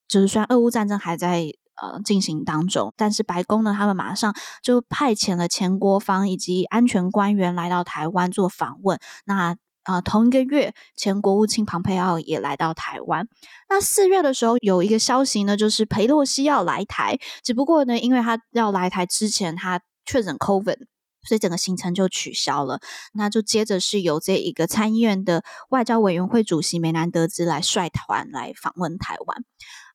[0.08, 1.52] 就是虽然俄乌战争还在。
[1.74, 9.00] 呃，进行当中，但是白宫呢，他们马上就派遣了前国防以及安全官员来到台湾做访问。
[9.24, 13.26] 那呃，同一个月，前国务卿庞佩奥也来到台湾。
[13.68, 20.78] 那四月的时候，有一个消息呢，就是裴洛西要来台，只不过呢，因为他要来台之前，他确诊 COVID，
[21.28, 22.78] 所以整个行程就取消了。
[23.12, 29.44] 那就接着是由这一个参议院的外交委员会主席梅南德兹来率团来访问台湾。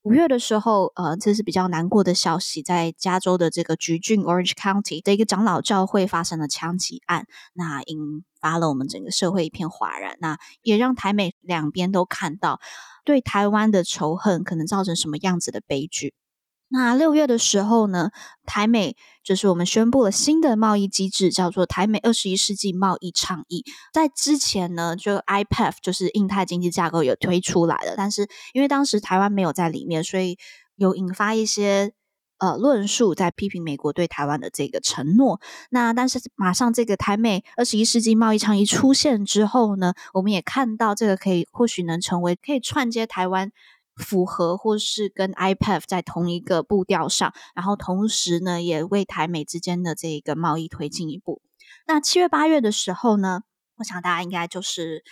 [0.07, 12.61] 五月的时候，呃，这是比较难过的消息，在加州的这个橘郡 Orange County 的一个长老教会发生了枪击案，那引发了我们整个社会一片哗然，那也让台美两边都看到
[13.03, 16.13] 对台湾的仇恨可能造成什么样子的悲剧。
[16.69, 18.11] 那六月的时候呢，
[18.45, 23.63] 台美就是我们宣布了新的贸易机制，叫做台美二十一世纪贸易倡议。
[23.93, 30.37] 在之前呢，就 IPEF 就是印太经济架构有推出来了，但是因为当时台湾没有在里面，所以
[30.75, 31.93] 有引发一些
[32.39, 35.39] 呃论述，在批评美国对台湾的这个承诺。
[35.69, 43.51] 那但是马上这个台美二十一世纪贸易倡议出现之后呢，我们也看到这个可以或许能成为可以串接台湾。
[43.97, 51.41] 符合或是跟 IPEF 在同一个步调上，然后同时呢，也为台美之间的这个贸易推进一步。
[51.87, 53.41] 那七月八月的时候呢，
[53.77, 55.03] 我想大家应该就是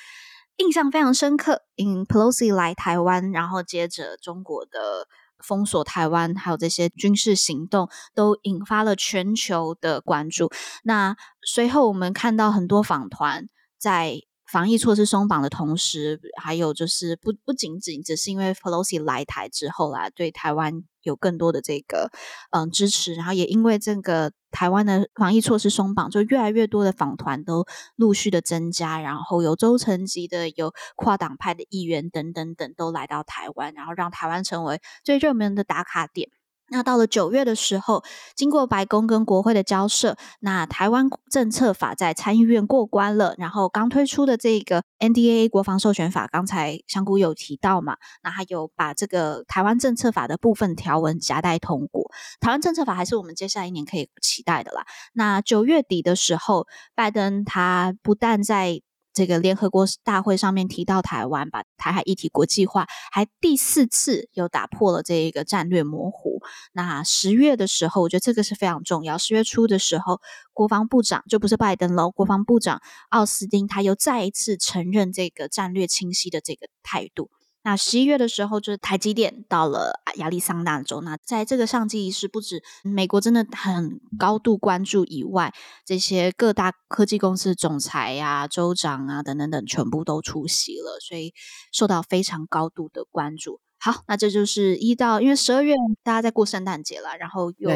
[0.58, 5.08] 印象非常深刻，因 Pelosi 来台湾，然后接着中国的
[5.40, 10.52] 封锁台湾，还有这些军事行动，都引发了全球的关注。
[10.84, 14.22] 那随后我们看到很多访团在。
[14.56, 22.10] 防疫措施松绑的同时，还有就是不不仅仅只是因为 Pelosi 来台之后啦，对台湾有更多的这个
[22.52, 27.66] 嗯支持，然后也因为这个台湾的防疫措施松绑，就越来越多的访团都
[27.98, 36.30] 陆续的增加，然后有州层级的，有跨党派的议员等等等都来到台湾，然后让台湾成为最热门的打卡点。
[36.70, 38.04] 那到了九月的时候，
[38.36, 43.36] 经过白宫跟国会的交涉，那台湾政策法在参议院过关了。
[43.38, 52.10] 然后刚推出的这个 NDAA 国防授权法，刚才香菇有提到嘛，那还有把这个台湾政策法的部分条文夹带通过。
[52.40, 54.86] 台湾政策法还是我们接下来一年可以期待的啦。
[55.14, 58.82] 那九月底的时候，拜登他不但在
[59.16, 66.42] 这个联合国大会上面提到台湾，把台海议题国际化，还第四次又打破了这一个战略模糊。
[66.74, 69.18] 那十月的时候，我觉得这个是非常重要。
[69.18, 70.20] 十月初的时候，
[70.52, 77.32] 国防部长就不是拜登了，国防部长奥斯汀他又再一次承认这个战略清晰的这个态度。
[77.66, 81.02] 那十一月的时候，就是台积电到了亚利桑那州。
[81.02, 85.52] 那在这个上机仪式，不止美国真的很高度关注以外，
[85.84, 91.34] 这些各大科技公司总裁呀、啊、州长啊等等等，全部都出席了，所以
[91.72, 93.60] 受到非常高度的关注。
[93.80, 95.74] 好，那这就是一到，因为十二月
[96.04, 97.72] 大家在过圣诞节了，然后有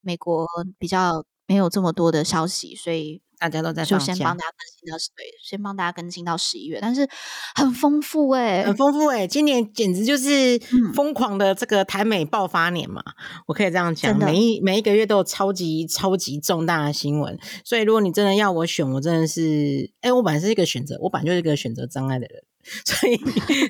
[0.00, 0.46] 美国
[0.78, 3.20] 比较没有这么多的消息，所以。
[3.38, 7.08] 大家都在就先帮大家更新到对，先帮大家更新到十一月，但是
[7.54, 10.58] 很丰富哎、欸，很丰富哎、欸，今年简直就是
[10.94, 22.42] 疯狂的这个台美爆发年嘛，嗯、我可以这样讲，每一每一个月都有超级超级重大的新闻，所以如果你真的要我选，我真的是，哎、欸，我本来是一个选择，我本来就是一个选择障碍的人，
[22.84, 23.16] 所以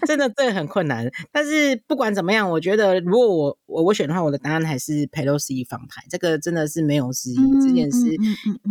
[0.06, 1.10] 真的这个很困难。
[1.30, 7.36] 但是不管怎么样，我觉得如果我我我选的话，我的答案还是 Pelosi 访台，这个真的是没有之一。
[7.60, 8.16] 这件事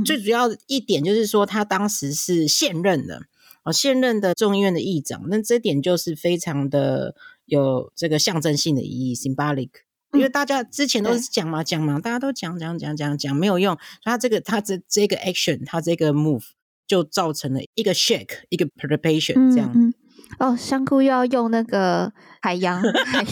[0.06, 3.24] 最主要一点就是说，他当时是现任的
[3.64, 9.70] 哦，现任的众议院的议长，那这点就是非常的有这个象征性的意义 （symbolic）。
[10.14, 16.46] 因为大家之前都是讲嘛讲嘛，大家都讲讲讲讲讲没有用，他这个他这这个 action，他这个 move
[16.88, 19.70] 就造成了一个 shake，一个 perturbation 这样。
[19.76, 19.94] 嗯嗯、
[20.40, 22.12] 哦，香菇又要用那个
[22.42, 23.24] 海洋 海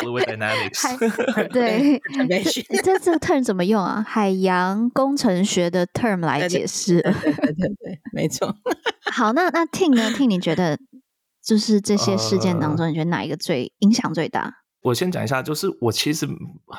[0.00, 2.00] fluid dynamics，对，
[2.82, 4.04] 这这个 term 怎么用啊？
[4.06, 7.00] 海洋工程学的 term 来解释。
[7.02, 8.54] 对对对，对，对，没错。
[9.12, 10.78] 好，那那 Ting 呢？Ting 你觉得
[11.44, 14.52] 就是这些事件当中，你觉得哪一个最影响最大？
[14.82, 16.26] 我先讲一下，就是我其实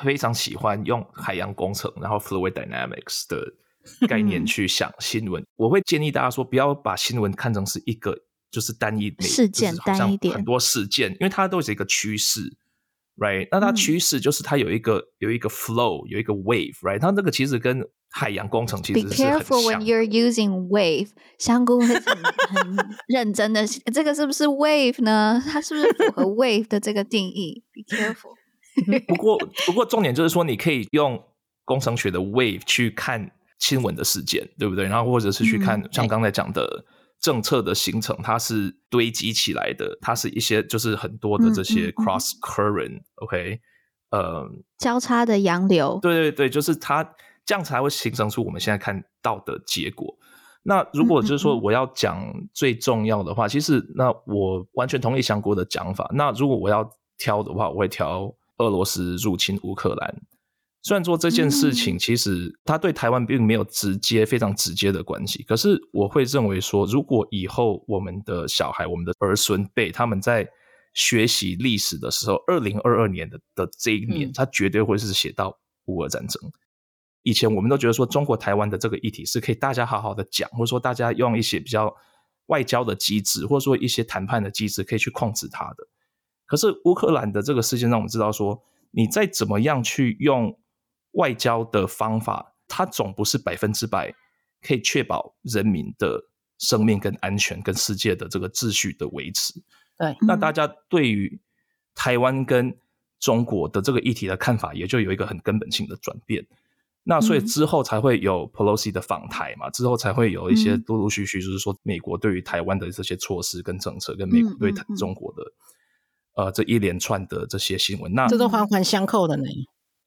[0.02, 5.44] 非常喜欢用海洋工程，然后 fluid dynamics 的概念 去想新闻。
[5.56, 8.16] 我会建议大家说，不要把新闻看成是一个
[8.50, 12.56] 就是单一事件，单一点很多事件，因为它都是一个趋势
[13.16, 13.48] ，right？
[13.50, 16.98] 那它趋势就是它有一个有一个 flow，有一个 wave，right？
[16.98, 19.06] 它那个其实跟海洋工程其实是。
[19.08, 25.42] Be careful when you're using wave，香菇会很很认真的，这个是不是 wave 呢？
[25.46, 28.34] 它是不是符合 wave 的这个定义？Be careful。
[29.08, 31.22] 不过， 不过重点就是说，你可以用
[31.64, 34.84] 工程学的 wave 去看新闻的事件，对不对？
[34.84, 36.84] 然后或者是去看像刚才讲的
[37.20, 43.60] 政策的形成，它是堆积起来的，它是一些就是很多的这些 cross current，OK，
[44.10, 45.98] 呃，交叉的洋流。
[46.02, 47.14] 对对对，就是它。
[47.48, 50.14] 这样才会形成出我们现在看到的结果。
[50.64, 56.10] 那如果就是说我要讲最重要的话，其实那我完全同意香菇的讲法。
[56.12, 60.14] 那如果我要挑的话，我会挑俄罗斯入侵乌克兰。
[60.88, 70.48] 虽然说这件事情其实它对台湾并没有直接非常直接的关系，可是我会认为说，如果以后我们的小孩、我们的儿孙辈他们在
[70.94, 76.40] 学习历史的时候，二零二二年的的这一年，他绝对会是写到乌俄战争。
[77.22, 81.94] 以前我们都觉得说中国台湾的这个议题是可以大家好好的讲，或者说大家用一些比较
[82.46, 85.86] 外交的机制，或者说一些谈判的机制可以去控制它的。
[86.46, 90.58] 可是乌克兰的这个事件让我们知道说，你再怎么样去用
[91.18, 94.14] 外交的方法，它总不是百分之百
[94.62, 96.24] 可以确保人民的
[96.58, 99.54] 生命跟安全跟世界的这个秩序的维持。
[99.98, 101.40] 对，那大家对于
[101.94, 102.76] 台湾跟
[103.18, 106.46] 中国的这个议题的看法，也就有一个很根本性的转变。
[107.02, 115.42] 那所以之后才会有 Pelosi 的访台嘛，之后才会有一些陆陆续续，就是说美国对于台湾的这些措施跟政策，跟美国对中国的
[116.34, 119.48] 呃这一连串的这些新闻，那这都环环相扣的呢。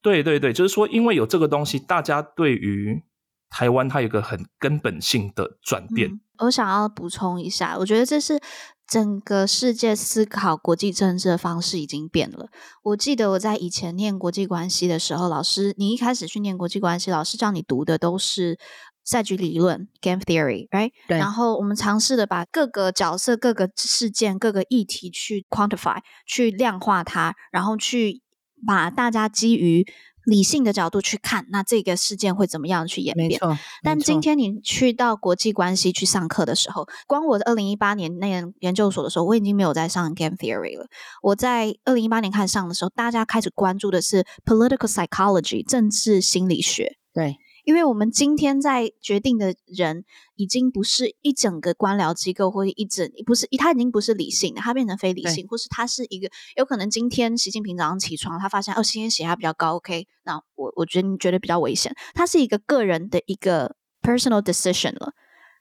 [0.02, 3.02] 对对对，就是说，因为有这个东西，大家对于
[3.48, 6.10] 台湾它有一个很根本性的转变。
[6.10, 8.40] 嗯，我想要补充一下，我觉得这是。
[8.84, 12.48] 整个世界思考国际政治的方式已经变了。
[12.82, 18.58] 我记得我在以前念国际关系的时候，老师，你一开始去念国际关系，老师叫你读的都是
[19.02, 20.90] 赛局理论 （game theory），right？
[21.08, 21.16] 对。
[21.16, 28.20] 然后我们尝试的把各个角色、各个事件、各个议题去 quantify，去量化它，然后去
[28.66, 29.86] 把大家基于。
[30.24, 33.28] 理性的角度去看，那这个事件会怎么样去演变？
[33.28, 33.58] 没错。
[33.82, 40.86] 但今天你去到国际关系去上课的时候，光我在二零一八年那年研究所的时候，我已经没有在上 game theory 了。
[41.22, 46.96] 我在二零一八年开始上的时候，大家开始关注的是 political psychology 政治心理学。
[47.12, 47.36] 对。
[47.64, 50.04] 因为我们今天在决定的人，
[50.36, 65.12] 已经不是一整个官僚机构，或者一整不是，他已经不是理性的，他变成非理性，或是他是一个有可能今天习近平早上起床，他发现哦，今天血压比较高，OK，那我我觉得你觉得比较危险，他是一个个人的一个 personal decision 了，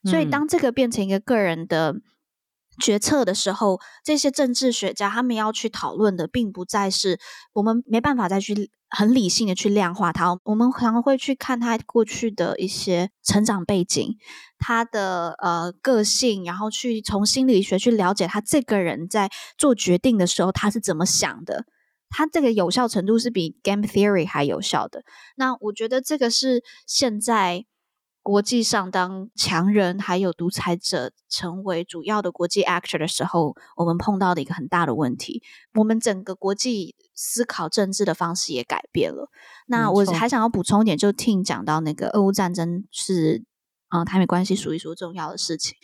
[0.04, 1.96] 所以当这个变成一个个人的。
[2.80, 7.20] 决策的时候，这些政治学家他们要去讨论的，并不再是
[7.52, 10.38] 我们没办法再去很理性的去量化它。
[10.44, 14.18] 我们可能会去看他过去的一些成长背景，
[14.60, 21.66] 他的呃个性，然后去从心理学去了解他这个人在做决定的时候他是怎么想的。
[22.10, 25.04] 他这个有效程度是比 game theory 还有效的。
[25.36, 27.66] 那我觉得这个是现在。
[28.24, 35.42] 国际上，当强人还有独裁者成为主要的国际 actor 的时候，我们碰到的一个很大的问题，
[35.74, 39.30] 我们整个国际思考政治的方式也改变了。
[39.68, 43.44] 那我还想要补充一点，就听讲到那个俄乌战争是
[43.88, 45.76] 啊、呃，台美关系数一数重要的事情。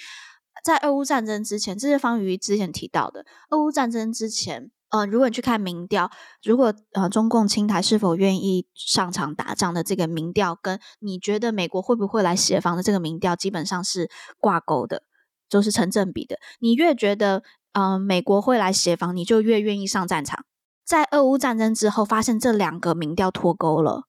[0.63, 4.71] 在俄乌战争之前，这是方瑜之前提到的，俄乌战争之前。
[4.89, 6.09] 呃，如果你去看民调，
[6.43, 14.09] 如果呃中共青台是否愿意上场打仗的这个民调，跟你觉得美国会不会来协防的这个民调，基本上是
[14.39, 15.03] 挂钩的，
[15.49, 16.37] 就是成正比的。
[16.59, 20.45] 你越觉得呃，美国会来协防，你就越愿意上战场。
[20.85, 24.03] 在俄乌战争之后，发现这两个民调脱钩了，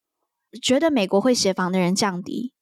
[0.62, 2.52] 觉得美国会协防的人降低，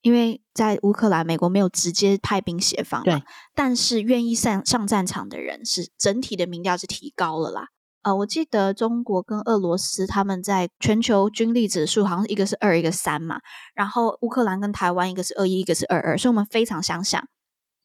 [0.00, 3.22] 因为在乌克兰，美国没有直接派兵协防，对，
[3.54, 7.68] 但是愿意上上战场的人是整体的民调是提高了啦。
[8.02, 13.40] 呃，我记得中国跟俄罗斯他们在全球军力指数好像一个是二，一个三嘛，
[13.74, 17.28] 然后乌克兰跟台湾一个是二一，一个是二二，所以我们非常相像。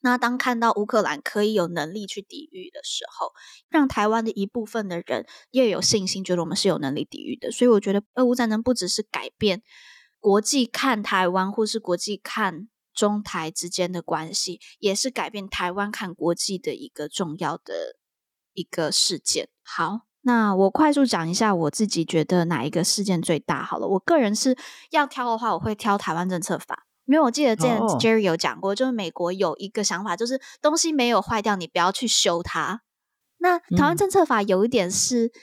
[0.02, 3.32] 那当看到乌克兰可以有能力去抵御的时候，
[3.70, 7.52] 让台湾的一部分的人也有信心，觉得我们是有能力抵御的。
[7.52, 9.64] 所以我觉得俄乌战争不只是改变
[10.24, 17.98] 国际看台湾，或是国际看中台之间的关系，也是改变台湾看国际的一个重要的
[18.54, 19.50] 一个事件。
[19.62, 23.86] 好，那我快速讲一下我自己觉得哪一个事件最大好了。
[23.86, 24.58] 我个人是
[24.92, 32.84] 要挑的话，我会挑台湾政策法，因为我记得之前 Jerry 有讲过，就是美国有一个想法，就是东西没有坏掉，你不要去修它。
[33.40, 35.34] 那台湾政策法有一点是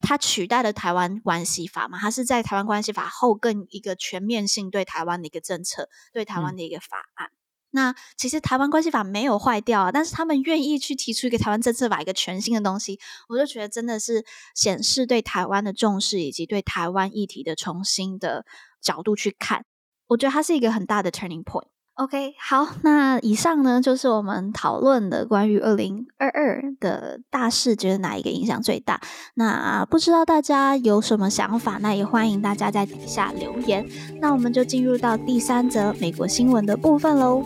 [0.00, 7.30] 它取代了台湾关系法嘛，它是在台湾关系法后更一个全面性对台湾的一个政策，对台湾的一个法案。
[7.70, 14.24] 那其实台湾关系法没有坏掉啊，但是他们愿意去提出一个台湾政策法，一个全新的东西，我就觉得真的是
[14.54, 18.46] 显示对台湾的重视，以及对台湾议题的重新的
[18.80, 19.66] 角度去看。
[20.06, 21.66] 我觉得它是一个很大的 turning point。
[21.98, 29.00] OK，好，那以上呢就是我们讨论的关于二零二二的大事，觉得哪一个影响最大？
[29.34, 31.78] 那不知道大家有什么想法？
[31.82, 33.84] 那也欢迎大家在底下留言。
[34.20, 37.42] 那我们就进入到第三则美国新闻的部分喽。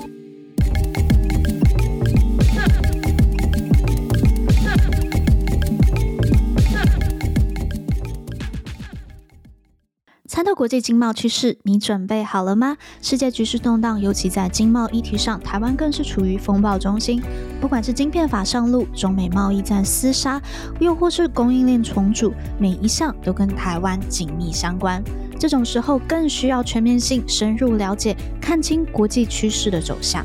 [10.33, 12.78] 参透国际经贸趋势，你准备好了吗？
[13.03, 17.22] 世界局势动荡，尤其在经贸议题上，台湾更是处于风暴中心。
[17.61, 20.41] 不管是晶片法上路、中美贸易战厮杀，
[20.80, 25.05] 又或是供应链重组，每一项都跟台湾紧密相关。
[25.39, 30.24] 这种时候，更需要全面性、深入了解，看清国际趋势的走向。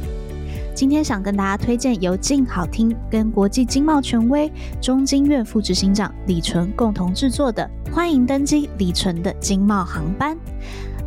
[0.77, 4.47] 今天想跟大家推荐由静好听跟国际经贸权威
[4.79, 10.35] 中经院副执行长李淳共同制作的《欢迎登机李淳的经贸航班》。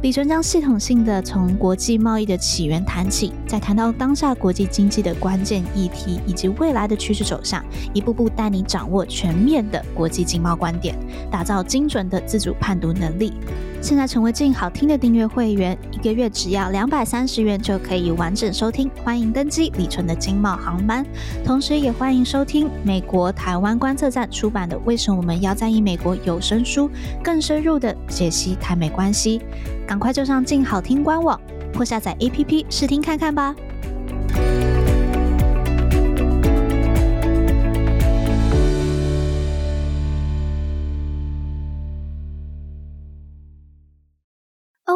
[0.03, 10.99] 李淳将系统性的从国际贸易的起源谈起，再谈到当下国际经济的关键议题以及未来的趋势走向，一步步带你掌握全面的国际经贸观点，
[11.31, 13.35] 打造精准的自主判读能力。
[13.83, 18.91] 现在成为静好听的订阅会员，一个月只要两百三十元就可以完整收听。
[19.03, 21.05] 欢迎登机李纯的经贸航班，
[21.43, 26.91] 同时也欢迎收听美国台湾观测站出版的《为什么我们要在意美国》有声书，
[27.25, 29.41] 更深入的解析台美关系。
[29.87, 31.41] 赶快就上静好听官网
[31.75, 33.55] 或下载 APP 试听看看吧。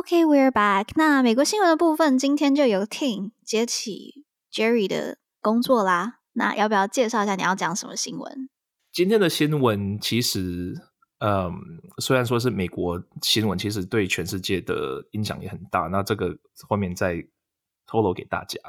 [0.05, 0.89] OK，we're back。
[0.97, 6.19] 那美国新闻的部分，今天就由 Ting 接起 Jerry 的工作啦。
[6.35, 8.51] 那要不要介绍一下你要讲什么新闻？
[8.93, 10.75] 今天的新闻其实，
[11.21, 11.55] 嗯，
[11.97, 15.89] 虽然说是美国新闻，其实对全世界的影响也很大。
[15.91, 16.37] 那这个
[16.69, 17.27] 后面再
[17.87, 18.61] 透露给大家。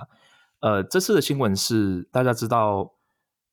[0.62, 2.95] 呃，这次的新闻是大家知道。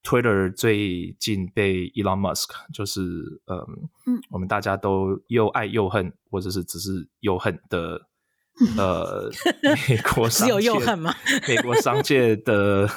[0.02, 3.00] Twitter 最近被 Elon Musk，就是
[3.46, 8.00] 嗯，嗯，我们大家都又爱又恨，或者是只是又恨的，
[8.76, 9.30] 呃，
[9.88, 11.14] 美国商界，又恨吗？
[11.48, 12.88] 美国商界的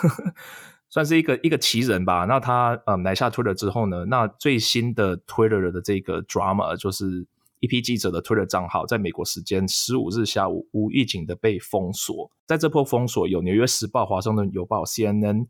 [0.90, 2.26] 算是一个一个奇人吧。
[2.26, 7.28] 那他嗯来下 Twitter 之后呢，那最新的 Twitter 的这个 drama 就是
[7.60, 12.32] 一批记者的 Twitter 账号在美国时间十五日下午无预警的被封锁。
[12.48, 15.46] 在这波封锁，有纽约时报、华盛顿邮报、CNN。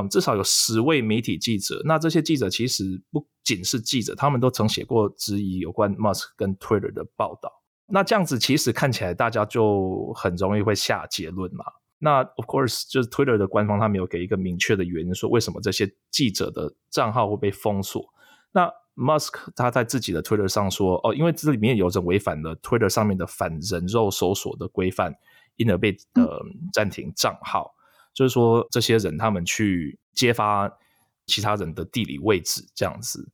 [0.00, 1.82] 嗯，至少有十位媒体记者。
[1.84, 7.52] 那这些记者其实不仅是记者，他们都曾写过质疑有关 Musk 跟 Twitter 的报道。
[7.86, 11.64] 那这样子其实看起来大家就很容易会下结论嘛。
[11.98, 18.04] 那 Of course，就是 Twitter 的官方他没有给一个明确的原因，说为什么这些记者的账号会被封锁。
[18.52, 25.14] 那 Musk 他在自己的 Twitter 上说，哦，因为这里面有着违反了 Twitter 上面的反人肉搜索的规范，
[25.56, 26.40] 因而被呃
[26.72, 27.74] 暂停账号。
[28.18, 30.68] 就是说，这些人他们去揭发
[31.24, 33.30] 其他人的地理位置，这样子。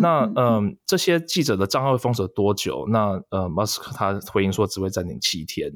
[0.00, 2.86] 那嗯、呃，这些记者的账号会封锁多久？
[2.90, 5.72] 那呃，Musk 他回应说只会暂停七天。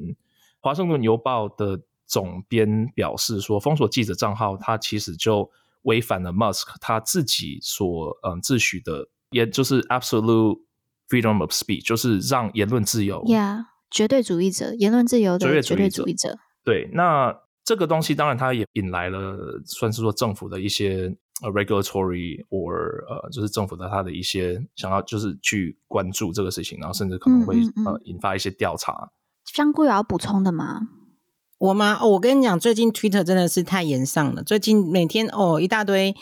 [0.61, 5.50] 华盛顿邮报的总编表示说，封锁记者账号，他其实就
[5.82, 10.61] 违反了 Musk 他自己所嗯自诩的，也就是 absolute
[11.09, 13.20] freedom of speech，就是让言论自由。
[13.24, 16.38] Yeah，绝对主义者，言论自由的绝对主义者。
[16.62, 17.42] 对，那。
[17.65, 29.11] 这个东西当然，它也引来了算是说政府的一些呃 regulatory or 呃就是政府的它的一些想要就是去关注这个事情，然后甚至可能会、嗯嗯嗯、呃引发一些调查。
[29.47, 30.81] 香菇有要补充的吗？
[31.65, 31.97] 我吗？
[31.99, 34.43] 哦，我跟你讲，最近 Twitter 真的是太严上了。
[34.43, 36.15] 最近每天哦一大堆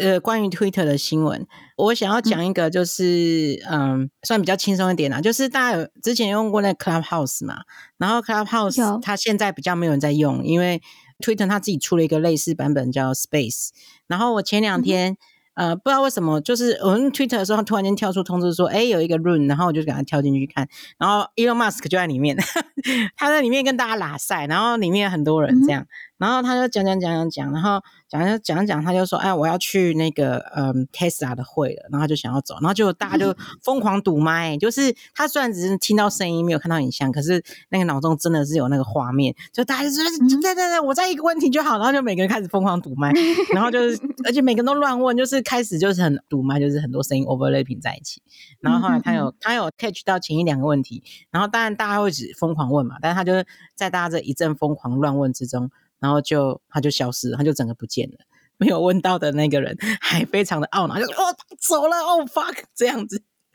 [0.00, 1.46] 呃关于 Twitter 的新闻。
[1.76, 5.20] 我想要讲一个，就是嗯，嗯，算比较轻松一点啦。
[5.20, 7.60] 就是大家有之前用过那 Clubhouse 嘛，
[7.96, 10.82] 然后 Clubhouse 它现在比较没有人在用，因为
[11.24, 13.68] Twitter 它自己出了一个类似版本叫 Space。
[14.08, 15.16] 然后我前两天。
[15.54, 20.66] 嗯呃，不知道为什么，就是我们 Twitter 的时候，他突然间跳出通知说，哎，有一个 room，然后我就给他跳进去看，
[20.98, 22.36] 然后 Elon Musk 就在里面，
[23.16, 25.86] 他在里面跟大家拉塞，然后里面很多人这样，嗯、
[26.22, 27.82] 然后他就讲讲讲讲讲，然后。
[28.12, 34.54] 讲讲讲讲，他就说：“哎，我要去那个嗯 Tesla 的会了。”然后就想要走，然后就大家就 疯狂堵麦。
[34.58, 39.34] 就是他虽然只是听到声音，没有看到影像，可是那个脑中真的是有那个画面。
[39.50, 40.04] 就大家就说
[40.42, 43.10] ：“对对对，我在一个问题就好。”然后就每个人开始疯狂堵麦，
[43.54, 48.20] 然后就是而且每个人都乱问，就是开始就是很堵麦，就是很多声音 overlapping 在一起。
[48.60, 55.70] 然后后来他有他有 catch 到前一两个问题，然后当然大家会只疯狂问嘛，但是他就是在大家这一阵疯狂乱问之中。
[56.02, 58.18] 然后就他就消失了，他就整个不见了。
[58.58, 63.22] 没有问到的那个人还非常的懊恼，就说：“哦，走了，哦，fuck，这样子。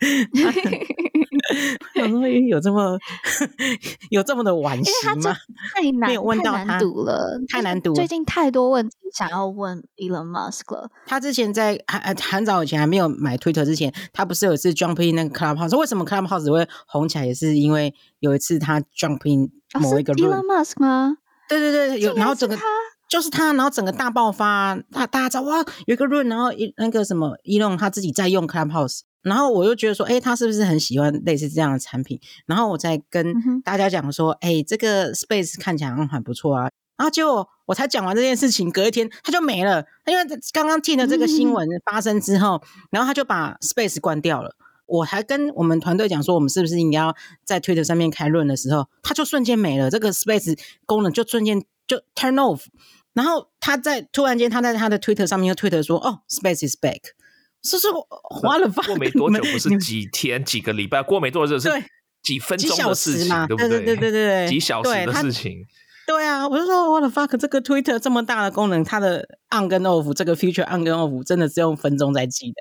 [2.48, 2.98] 有这么
[4.10, 5.34] 有这么的惋惜吗？
[5.74, 7.94] 太难，没有问到他，太难读了，太难读。
[7.94, 10.90] 最近太多问题想要问 Elon Musk 了。
[11.06, 15.76] 他之前在很很早以前还没有买 Twitter 之前，他不是有一次 jump in 那个 Clubhouse？
[15.78, 17.26] 为什么 Clubhouse 会红起来？
[17.26, 21.16] 也是因为有一次他 jump in 某一个，Elon Musk 吗？
[21.48, 22.56] 对对对，有，然后整个
[23.08, 32.20] 就是他，然后整个大爆发，大大家知道哇，有一个 room，然后一那个什么 Elon 他自己在用 Clubhouse，然后我又觉得说，哎，他是不是很喜欢类似这样的产品？
[32.46, 36.68] 然后我再跟大家讲说，哎、嗯，这个 Space 看起来很不错啊。
[36.98, 40.22] 然后结果我才讲完这件事情，隔一天他就没了，因为
[40.52, 44.54] 刚刚听了这个新闻发生之后，嗯、然后他就把 Space 关掉了。
[44.88, 47.14] 我还跟我们团队讲说，我们是不是应该要
[47.44, 52.62] 在 Twitter 上面开论的时候，它就瞬间没了，这个 Space 功能就瞬间就 turn off。
[53.14, 57.00] 然后他在突然间，他在他的 Twitter 上面又 Twitter 说：“哦，Space is back。”
[57.62, 61.68] 是是花了发，过没多久，不 是几天、几个礼拜，过没多久是
[62.22, 63.68] 几分钟的事情，对不对？
[63.68, 65.66] 对对对对对，几小时的事情。
[66.08, 72.56] 对啊，我就说我的 fuck，这个 Twitter 这么大的功能，它的 on 跟 off，这个 feature on 跟 off 真的是用分钟在记的，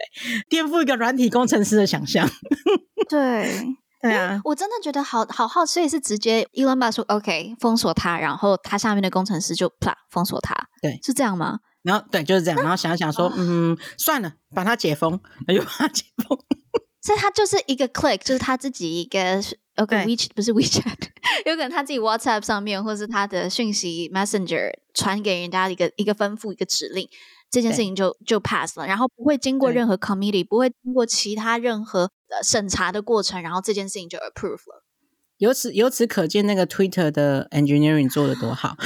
[0.50, 2.30] 颠覆一个软体工程师的想象。
[3.08, 3.66] 对
[4.04, 11.60] 对啊，我真的觉得好好好，所以是直接 Elon Musk 说 OK 封锁他，然后他下面的工程师就啪封锁他，对，是这样吗？
[11.84, 15.18] 然后对，就是这样，然后想想说，嗯，算了，把它解封，
[15.48, 16.38] 那就把它解封。
[17.02, 19.42] 所以他就是一个 click，就是他自己一个
[19.78, 20.98] OK WeChat 不是 WeChat，
[21.46, 27.08] 有可能他自己 WhatsApp 上面，或是他的讯息 Messenger 传给人家一个一个吩咐一个指令，
[27.50, 32.12] 这件事情就就 pass 了，然后不会经过任何 committee，不会经过其他任何
[32.44, 34.84] 审查的过程，然后这件事情就 approve 了。
[35.38, 38.76] 由此由此可见，那个 Twitter 的 engineering 做的多好。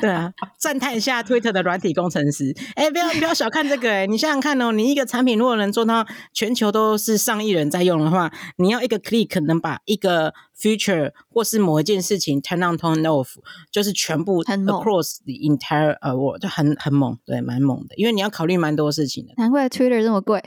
[0.00, 2.54] 对啊， 赞叹一下 Twitter 的软体工程师。
[2.74, 13.28] 哎、欸，不要不要小看这个哎、欸，你想想看哦，你一个产品如果能做到全球都是上亿人在用的话，你要一个 click 能把一个 feature 或是某一件事情 turn on turn off，
[13.70, 19.34] 就是全部 across the entire 呃，world 就很很猛，对，蛮猛的，因为你要考虑蛮多事情的。
[19.36, 20.42] 难怪 Twitter 这么贵。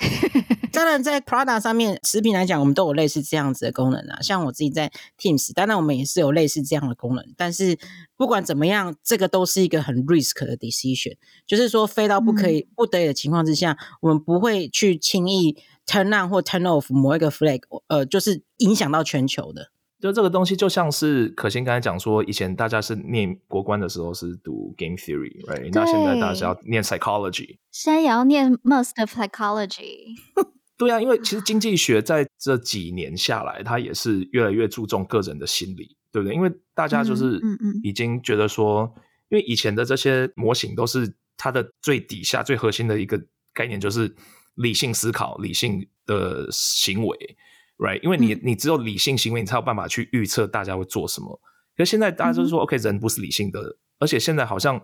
[0.74, 4.19] 当然，在 Prada 上面，食品来讲，我们都有类似这样子的功能啊。
[4.21, 7.24] 像我自己在 Teams，当然我们也是有类似这样的功能。
[7.38, 7.78] 但是
[8.17, 11.15] 不管怎么样，这个都是一个很 risk 的 decision，
[11.45, 15.55] 就是说非到不可以、不得已的情况之下，嗯、我们不会去轻易
[15.86, 19.69] turn on 或 turn off 某一个 flag，呃，就是影响到全球的。
[20.01, 25.69] 就这个东西，就像是可心刚才讲说，以前大家是念国关的时候是读 game theory，right？
[25.71, 30.15] 那现在大家是要念 psychology，现在也要念 most of psychology。
[30.78, 36.36] 对啊，因为其实经济学在这几年下来，它也是越来越注重个人的心理，对不对？
[36.36, 37.39] 因为大家就是
[37.84, 43.21] 已经觉得说，嗯嗯嗯、因为以前的这些模型都是它的最底下最核心的一个
[43.53, 44.15] 概念，就是
[44.55, 47.38] 理性思考、理性的行为
[47.78, 48.01] ，right？
[48.01, 51.39] 因为你、嗯、你只有理性行为，你才有办法去预测大家会做什么。
[51.78, 54.82] 可是现在大家就是说、嗯、，OK，人不是理性的，而且现在好像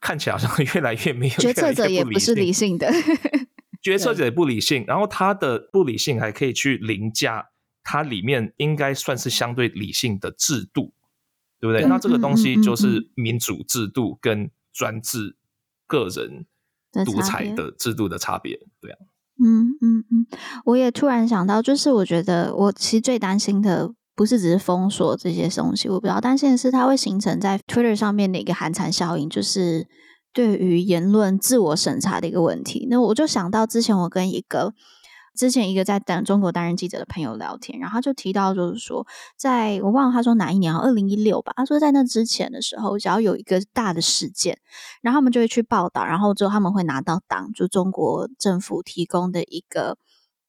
[0.00, 2.90] 看起来好像 越来越没有决策者也不是理性的。
[3.88, 7.48] 决策者也不理性，然后他的不理性还可以去凌驾
[7.82, 10.92] 它里面应该算是相对理性的制度，
[11.58, 11.80] 对不对？
[11.80, 15.36] 对，那这个东西就是民主制度跟专制
[15.86, 16.44] 个人
[17.06, 18.98] 独裁的制度的差别，对啊。
[19.42, 20.26] 嗯嗯嗯，
[20.66, 29.86] 我也突然想到，就是我觉得我其实最担心的不是只是封锁这些东西，我比较担心的是它会形成在 Twitter 上面的一个寒蝉效应，就是。
[30.38, 32.86] 对于言论自我审查的一个问题。
[32.88, 34.72] 那我就想到之前我跟一个
[35.36, 39.04] 之前一个在担中国担任记者的朋友聊天，然后他就提到就是说，
[39.36, 41.52] 在我忘了他说哪一年，二零一六吧。
[41.56, 44.60] 他说在那之前的时候，只要有一个大的事件，
[45.02, 49.98] 然后他们就会去报道，然后之后他们会拿到党就中国政府提供的一个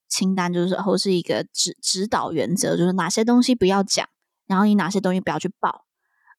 [0.08, 4.08] 清单，就是或是一个指指导原则，就是哪些东西不要讲，
[4.46, 5.86] 然后你哪些东西不要去报。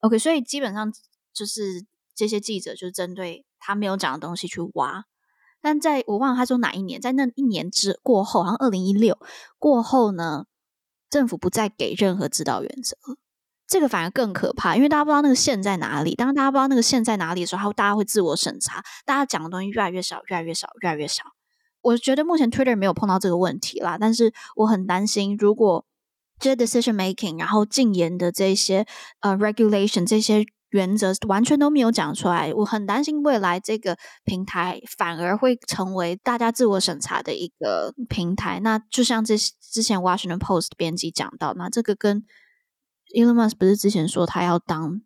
[0.03, 0.93] OK，所以基本上
[1.35, 1.85] 就是
[2.21, 5.05] 这些记者就是针对他没有讲的东西去挖，
[5.63, 9.19] 但在我忘了他说哪一年，在那一年之过后，好像二零一六
[9.59, 10.45] 过后呢，
[11.09, 12.95] 政府不再给任何指导原则，
[13.67, 16.15] 这个反而更可怕，因为大家不知道那个线在哪里。
[16.15, 21.25] 当大家不知道那个线在哪里的时候，大家会自我审查，大家讲的东西越来越少，越来越少，越来越少。
[21.81, 25.87] 我觉得目前 Twitter 没有碰到这个问题啦，但是我很担心，如果
[26.39, 28.87] 这些 decision making，然后禁言的这些
[29.21, 38.61] 呃 regulation 这些原则完全都没有讲出来，我很担心未来这个平台反而会成为大家自我审查的一个平台。
[38.61, 42.25] 那就像这之前 Washington Post 编辑讲到，那这个跟
[43.15, 45.03] Elon Musk 不是之前说他要当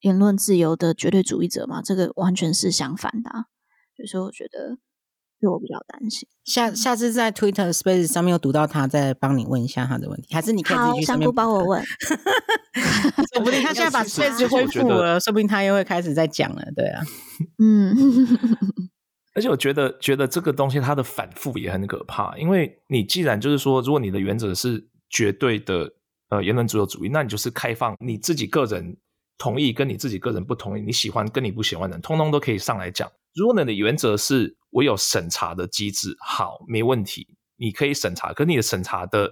[0.00, 1.80] 言论自由的绝对主义者吗？
[1.82, 3.30] 这个完全是相反的。
[3.96, 4.78] 所以说我觉得。
[5.40, 11.84] 我比较担心，下下次在 Twitter Space 上面有读到他，再帮你问一下他的问题，还是你可以自己去上面帮我问？
[13.34, 16.62] 说不定他现在把 Space 恢复了，说不定他又会开始在讲了。
[16.74, 17.02] 对啊，
[17.58, 17.94] 嗯，
[19.34, 25.92] 而且我觉得，觉得这个东西它的反复也很可怕，因为你既然就是说，如果你的原则是绝对的
[26.30, 28.96] 呃言论自由主义，那你就是开放你自己个人
[29.36, 33.10] 同意，跟你自己个人不同意，你喜欢跟你不喜欢的人，通通都可以上来讲。
[33.34, 37.26] 如果你的原则是我有审查的机制，好，没问题，
[37.56, 38.32] 你可以审查。
[38.32, 39.28] 可你的审查的，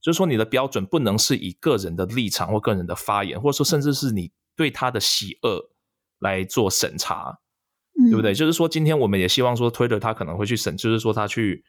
[0.00, 5.70] 就是说你的标准不能是以个人的立场或个人的发言，或者说甚至是你对他的喜恶
[6.20, 7.38] 来做审查，
[8.00, 8.32] 嗯、对不对？
[8.32, 11.64] 就是说，今天我们也希望说，Twitter 他可能会去审，就是说他去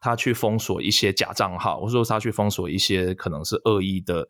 [0.00, 4.28] 他去封锁一些假账号，或者说他去封锁一些可能是恶意的，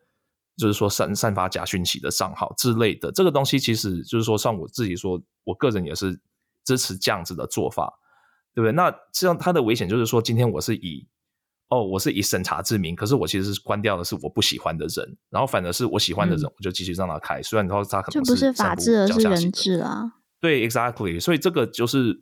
[0.57, 3.11] 就是说散散发假讯息的账号之类的。
[3.11, 6.21] 这个东西其实就是说，像我自己说，我个人也是。
[6.63, 7.99] 支持这样子的做法，
[8.53, 8.71] 对不对？
[8.71, 11.07] 那这样它的危险就是说，今天我是以
[11.69, 17.39] 哦，我是以审查之名，可是我其实是关掉的是我不喜欢的人，然后反而是我喜欢的人，我就继续让他开。
[17.39, 20.13] 嗯、虽然说他可能是就不是法治，而是人治啊。
[20.39, 21.19] 对，exactly。
[21.19, 22.21] 所以这个就是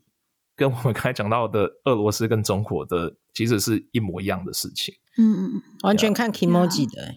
[0.56, 4.96] 跟我们刚才讲到的俄罗斯跟中国的其实是一模一样的事情。
[5.18, 7.16] 嗯嗯嗯，完全看 kimoji 的。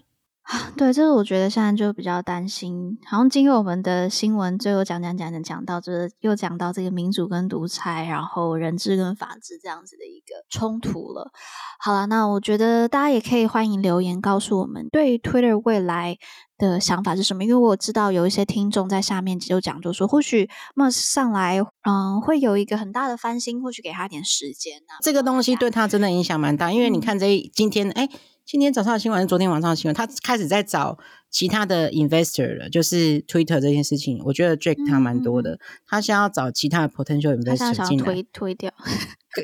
[0.76, 11.30] 对，这个我觉得现在就比较担心，好像经过我们的新闻最后讲讲讲讲讲到，就是又讲到这个民主跟独裁，然后人治跟法治这样子的一个冲突了。
[11.78, 16.18] 好了，那我觉得大家也可以欢迎留言告诉我们对 Twitter 未来
[16.58, 25.00] 的想法是什么，因为我知道有一些听众在下面就讲，就说或许 Musk 上来，嗯，会有一个很大的翻新，或许给他一点时间呢、啊。
[25.00, 28.08] 这个东西对他真的影响蛮大，因为你看这一今天哎。
[28.46, 30.98] 今天早上的新闻是昨天晚上的新闻，他开始在找
[31.30, 38.70] 其他的 investor 了，就是 Twitter 这件事情，我觉得 Jack 他蛮多的，嗯、他想要找其他的 potential investor 进来推推掉，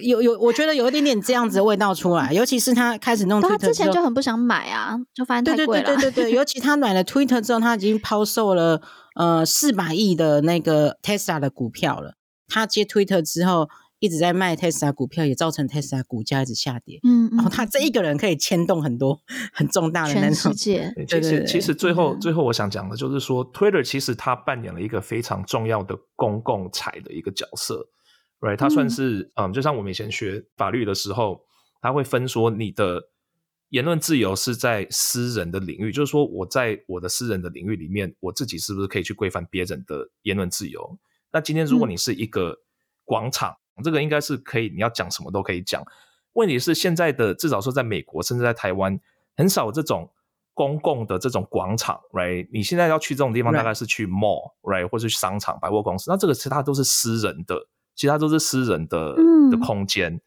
[0.02, 5.84] 有有，我觉得有一点点这样子的味道出来，尤其是他开始弄 Twitter 之后，他之前就很不想买啊，就发现太贵了。
[5.86, 8.82] 对对对对对对，尤其他买了 Twitter 之后，他已经抛售了
[9.14, 12.16] 呃四百亿的那个 Tesla 的股票了，
[12.48, 13.70] 他接 Twitter 之后。
[14.00, 16.98] 一直在卖特斯拉股票，也造成特斯拉股价一直下跌。
[17.04, 19.20] 嗯，嗯，然后他这一个人可以牵动很多
[19.52, 20.34] 很重大的那种。
[20.34, 20.92] 全世界。
[20.96, 27.90] 对对对，其实其实最后、嗯、最后我想讲的就是说，Twitter 其实它扮演了一个非常重要的公共财的一个角色
[28.40, 28.56] ，right？
[28.56, 31.42] 它算是嗯，嗯，就像我们以前学法律的时候，
[31.82, 33.02] 他会分说你的
[33.68, 40.98] 言论自由是在私人的领域，就是说我在我的私人的领域里面，我自己是不是可以去规范别人的言论自由？
[41.34, 42.56] 那今天如果你是一个
[43.04, 43.58] 广场。
[43.80, 45.82] 嗯这个应该是可以，你要讲什么都可以讲。
[46.34, 49.00] 问题是现在的至少说在美国，甚至在台湾，
[49.36, 50.08] 很少有这种
[50.54, 52.48] 公共的这种广场，right？
[52.52, 54.88] 你现在要去这种地方，大概是去 mall，right？
[54.88, 56.08] 或是去商场、百货公司。
[56.08, 57.66] 那这个其他都是私人的，
[57.96, 59.16] 其他都是私人的
[59.50, 60.20] 的空间。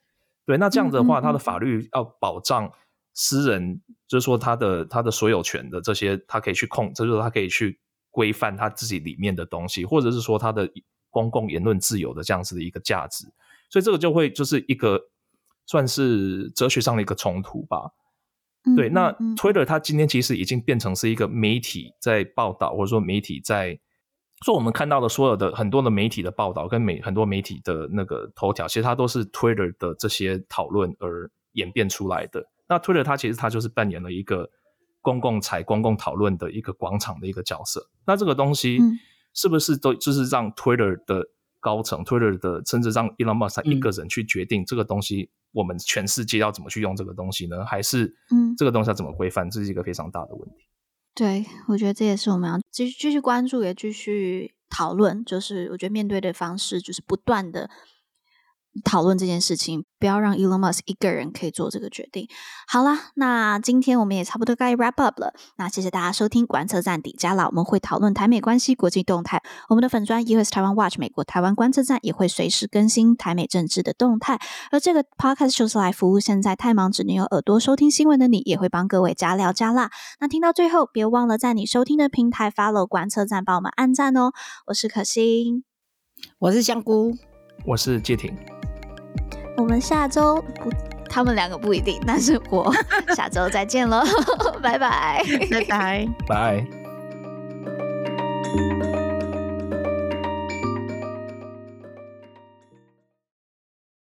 [0.45, 2.69] 对，那这样子的话，它的法律要保障
[3.13, 7.79] 私人，就是说他的他的所有权的这些，他可以去控，就是说他可以去
[8.11, 10.69] 规范他自己里面的东西，或者是说他的。
[11.13, 13.25] 公共言论自由的这样子的一个价值，
[13.69, 14.99] 所以这个就会就是一个
[15.67, 17.91] 算是哲学上的一个冲突吧。
[18.65, 23.79] 嗯、对，那 Twitter 它今天其实已经变成是一个媒体在报道，或者说媒体在
[24.43, 32.43] 说我们看到的所有的很多的媒体的报道跟媒很多媒体的那个头条，其实它都是 Twitter 的这些讨论而演变出来的。
[32.67, 34.49] 那 Twitter 它其实它就是扮演了一个
[35.01, 37.87] 公共财、公共讨论的一个广场的一个角色。
[38.07, 38.79] 那这个东西。
[38.81, 38.97] 嗯
[39.33, 41.25] 是不是都就是让 Twitter 的
[41.59, 47.65] 高层 Twitter 的，甚至让 Elon Musk 一个人去决定这个东西，我们全世界要怎么去用这个东西呢？
[47.65, 49.49] 还是嗯，这个东西要怎么规范？
[49.49, 50.65] 这是一个非常大的问题。
[51.15, 55.23] 对，我觉得这也是我们要继续继续关注，也继续讨论。
[55.23, 57.69] 就是我觉得面对的方式，就是不断的。
[58.83, 62.27] 讨论这件事情，不要让 Elon Musk 一个人可以做这个决定。
[62.67, 65.33] 好啦，那今天我们也差不多该 wrap up 了。
[65.57, 69.43] 那谢谢大家收听观测站底加啦，我们会讨论台美关系、国际动态。
[69.69, 74.39] 我们的粉专 US Taiwan Watch 美国台湾观测站也会随时更新台美政治的动态。
[74.71, 79.91] 而这个 podcast 就是来服务现在太忙只能用耳朵收听新闻的你，也会帮各位加料加辣。
[80.19, 84.31] 那听到最后，别忘了在你收听的平台 follow 观测站，帮我们按赞哦。
[84.65, 85.63] 我是可心，
[86.39, 87.15] 我是香菇，
[87.65, 88.35] 我是介廷。
[89.57, 90.71] 我们下周不，
[91.09, 92.73] 他们两个不一定，但是我
[93.15, 94.03] 下周再见喽，
[94.61, 96.65] 拜拜，拜拜，拜。